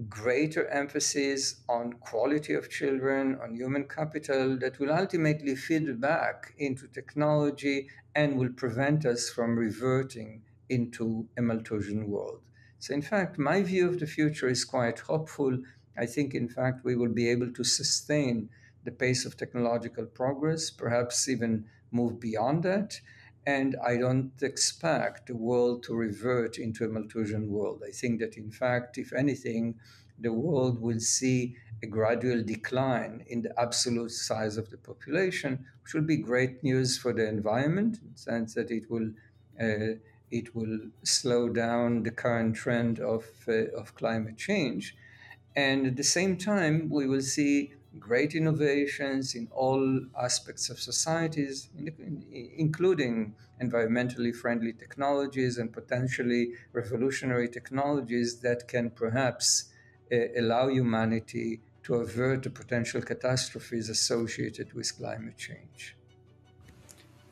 greater 0.08 0.66
emphasis 0.68 1.62
on 1.68 1.94
quality 1.94 2.52
of 2.52 2.70
children, 2.70 3.38
on 3.42 3.54
human 3.54 3.88
capital 3.88 4.58
that 4.58 4.78
will 4.78 4.92
ultimately 4.92 5.56
feed 5.56 6.00
back 6.00 6.54
into 6.58 6.86
technology 6.88 7.88
and 8.14 8.36
will 8.36 8.52
prevent 8.52 9.06
us 9.06 9.30
from 9.30 9.58
reverting 9.58 10.42
into 10.68 11.28
a 11.38 11.42
Malthusian 11.42 12.10
world. 12.10 12.40
So, 12.78 12.92
in 12.92 13.02
fact, 13.02 13.38
my 13.38 13.62
view 13.62 13.88
of 13.88 14.00
the 14.00 14.06
future 14.06 14.48
is 14.48 14.64
quite 14.64 14.98
hopeful. 15.00 15.62
I 15.96 16.06
think, 16.06 16.34
in 16.34 16.48
fact, 16.48 16.84
we 16.84 16.94
will 16.94 17.12
be 17.12 17.30
able 17.30 17.52
to 17.52 17.64
sustain 17.64 18.50
the 18.84 18.92
pace 18.92 19.24
of 19.24 19.36
technological 19.36 20.06
progress, 20.06 20.70
perhaps 20.70 21.28
even 21.28 21.66
move 21.90 22.20
beyond 22.20 22.62
that. 22.64 23.00
And 23.46 23.76
I 23.84 23.96
don't 23.96 24.32
expect 24.42 25.28
the 25.28 25.36
world 25.36 25.84
to 25.84 25.94
revert 25.94 26.58
into 26.58 26.84
a 26.84 26.88
Malthusian 26.88 27.48
world. 27.50 27.82
I 27.86 27.92
think 27.92 28.20
that, 28.20 28.36
in 28.36 28.50
fact, 28.50 28.98
if 28.98 29.12
anything, 29.12 29.76
the 30.18 30.32
world 30.32 30.80
will 30.80 31.00
see 31.00 31.56
a 31.82 31.86
gradual 31.86 32.42
decline 32.42 33.24
in 33.28 33.42
the 33.42 33.58
absolute 33.60 34.10
size 34.10 34.56
of 34.56 34.70
the 34.70 34.78
population, 34.78 35.66
which 35.82 35.94
will 35.94 36.02
be 36.02 36.16
great 36.16 36.64
news 36.64 36.98
for 36.98 37.12
the 37.12 37.28
environment 37.28 37.98
in 38.02 38.12
the 38.12 38.18
sense 38.18 38.54
that 38.54 38.70
it 38.70 38.90
will 38.90 39.10
uh, 39.60 39.94
it 40.30 40.54
will 40.54 40.80
slow 41.04 41.48
down 41.48 42.02
the 42.02 42.10
current 42.10 42.56
trend 42.56 42.98
of, 42.98 43.24
uh, 43.48 43.66
of 43.76 43.94
climate 43.94 44.36
change. 44.36 44.96
And 45.54 45.86
at 45.86 45.96
the 45.96 46.02
same 46.02 46.36
time, 46.36 46.88
we 46.90 47.06
will 47.06 47.22
see 47.22 47.72
great 47.98 48.34
innovations 48.34 49.34
in 49.34 49.48
all 49.52 50.00
aspects 50.20 50.70
of 50.70 50.78
societies, 50.78 51.68
including 52.56 53.34
environmentally 53.62 54.34
friendly 54.34 54.72
technologies 54.72 55.58
and 55.58 55.72
potentially 55.72 56.52
revolutionary 56.72 57.48
technologies 57.48 58.40
that 58.40 58.68
can 58.68 58.90
perhaps 58.90 59.72
uh, 60.12 60.16
allow 60.36 60.68
humanity 60.68 61.60
to 61.82 61.94
avert 61.94 62.42
the 62.42 62.50
potential 62.50 63.00
catastrophes 63.00 63.88
associated 63.88 64.72
with 64.72 64.96
climate 64.96 65.38
change. 65.38 65.96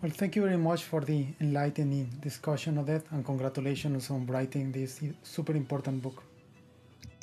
Well, 0.01 0.13
thank 0.13 0.37
you 0.37 0.43
very 0.43 0.59
much 0.59 0.85
for 0.85 1.01
the 1.01 1.27
enlightening 1.41 2.11
discussion 2.21 2.79
of 2.79 2.87
that, 2.87 3.05
and 3.11 3.25
congratulations 3.25 4.11
on 4.11 4.27
writing 4.27 4.71
this 4.71 5.01
super 5.23 5.55
important 5.55 6.03
book. 6.03 6.23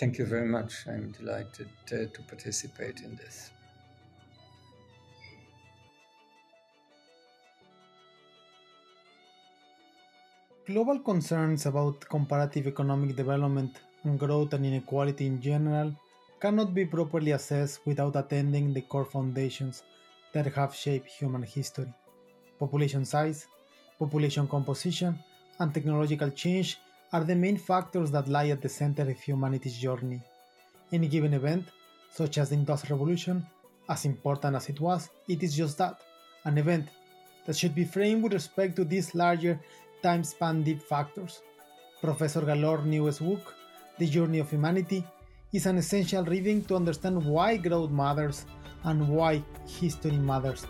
Thank 0.02 0.18
you 0.18 0.26
very 0.26 0.48
much. 0.48 0.88
I'm 0.88 1.12
delighted 1.12 1.70
uh, 1.94 2.10
to 2.14 2.22
participate 2.28 3.02
in 3.02 3.16
this. 3.18 3.52
Global 10.66 10.98
concerns 11.02 11.68
about 11.68 12.00
comparative 12.10 12.66
economic 12.66 13.16
development 13.16 13.80
and 14.04 14.18
growth 14.20 14.54
and 14.54 14.66
inequality 14.66 15.28
in 15.28 15.40
general 15.40 15.96
cannot 16.40 16.74
be 16.74 16.84
properly 16.84 17.30
assessed 17.34 17.86
without 17.86 18.16
attending 18.16 18.74
the 18.74 18.82
core 18.82 19.06
foundations 19.06 19.84
that 20.34 20.48
have 20.48 20.74
shaped 20.74 21.10
human 21.10 21.44
history. 21.44 21.94
Population 22.58 23.06
size, 23.06 23.46
population 24.00 24.48
composition, 24.48 25.20
and 25.60 25.72
technological 25.72 26.32
change 26.32 26.80
are 27.14 27.24
the 27.24 27.36
main 27.36 27.58
factors 27.58 28.10
that 28.12 28.28
lie 28.28 28.50
at 28.50 28.62
the 28.62 28.70
center 28.70 29.04
of 29.04 29.20
humanity's 29.20 29.78
journey. 29.78 30.22
Any 30.92 31.08
given 31.08 31.34
event, 31.34 31.66
such 32.10 32.38
as 32.38 32.50
the 32.50 32.56
Industrial 32.56 32.98
Revolution, 32.98 33.46
as 33.90 34.06
important 34.06 34.56
as 34.56 34.70
it 34.70 34.80
was, 34.80 35.10
it 35.28 35.44
is 35.44 35.56
just 35.56 35.78
that 35.78 36.02
an 36.46 36.58
event 36.58 36.88
that 37.46 37.58
should 37.58 37.76
be 37.76 37.84
framed 37.84 38.24
with 38.24 38.34
respect 38.34 38.76
to 38.78 38.86
these 38.86 39.14
larger 39.14 39.60
time 40.02 40.24
span 40.24 40.64
deep 40.64 40.82
factors. 40.82 41.42
Professor 42.02 42.42
Galor 42.42 42.86
newest 42.86 43.22
book, 43.22 43.56
The 43.98 44.08
Journey 44.08 44.40
of 44.40 44.50
Humanity, 44.50 45.04
is 45.52 45.66
an 45.66 45.78
essential 45.78 46.24
reading 46.24 46.64
to 46.66 46.76
understand 46.76 47.24
why 47.26 47.58
growth 47.58 47.92
matters 47.92 48.46
and 48.84 49.08
why 49.10 49.44
history 49.68 50.12
matters 50.12 50.66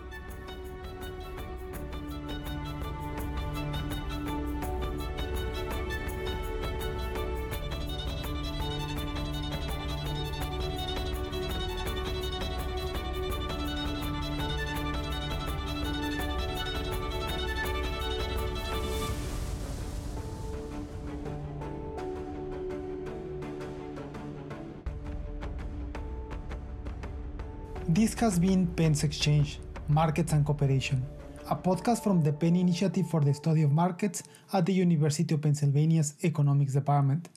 has 28.21 28.37
been 28.37 28.67
PEN's 28.67 29.03
Exchange, 29.03 29.59
Markets 29.87 30.31
and 30.33 30.45
Cooperation, 30.45 31.03
a 31.49 31.55
podcast 31.55 32.03
from 32.03 32.21
the 32.21 32.31
Penn 32.31 32.55
Initiative 32.55 33.09
for 33.09 33.19
the 33.19 33.33
Study 33.33 33.63
of 33.63 33.71
Markets 33.71 34.21
at 34.53 34.63
the 34.67 34.73
University 34.73 35.33
of 35.33 35.41
Pennsylvania's 35.41 36.13
Economics 36.23 36.73
Department. 36.73 37.29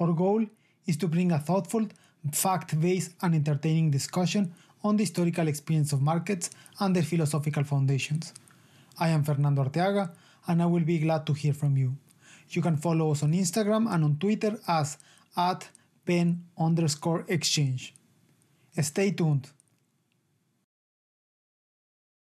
Our 0.00 0.14
goal 0.14 0.46
is 0.86 0.96
to 0.96 1.06
bring 1.06 1.32
a 1.32 1.38
thoughtful, 1.38 1.86
fact 2.32 2.80
based, 2.80 3.12
and 3.20 3.34
entertaining 3.34 3.90
discussion 3.90 4.54
on 4.82 4.96
the 4.96 5.02
historical 5.02 5.48
experience 5.48 5.92
of 5.92 6.00
markets 6.00 6.48
and 6.80 6.96
their 6.96 7.02
philosophical 7.02 7.64
foundations. 7.64 8.32
I 8.98 9.10
am 9.10 9.24
Fernando 9.24 9.64
Arteaga, 9.64 10.12
and 10.46 10.62
I 10.62 10.66
will 10.66 10.84
be 10.84 10.98
glad 10.98 11.26
to 11.26 11.34
hear 11.34 11.52
from 11.52 11.76
you. 11.76 11.94
You 12.48 12.62
can 12.62 12.78
follow 12.78 13.12
us 13.12 13.22
on 13.22 13.32
Instagram 13.32 13.92
and 13.92 14.02
on 14.02 14.16
Twitter 14.16 14.58
as 14.66 14.96
at 15.36 15.68
pen 16.06 16.44
underscore 16.58 17.26
exchange. 17.28 17.94
Stay 18.80 19.10
tuned. 19.10 19.50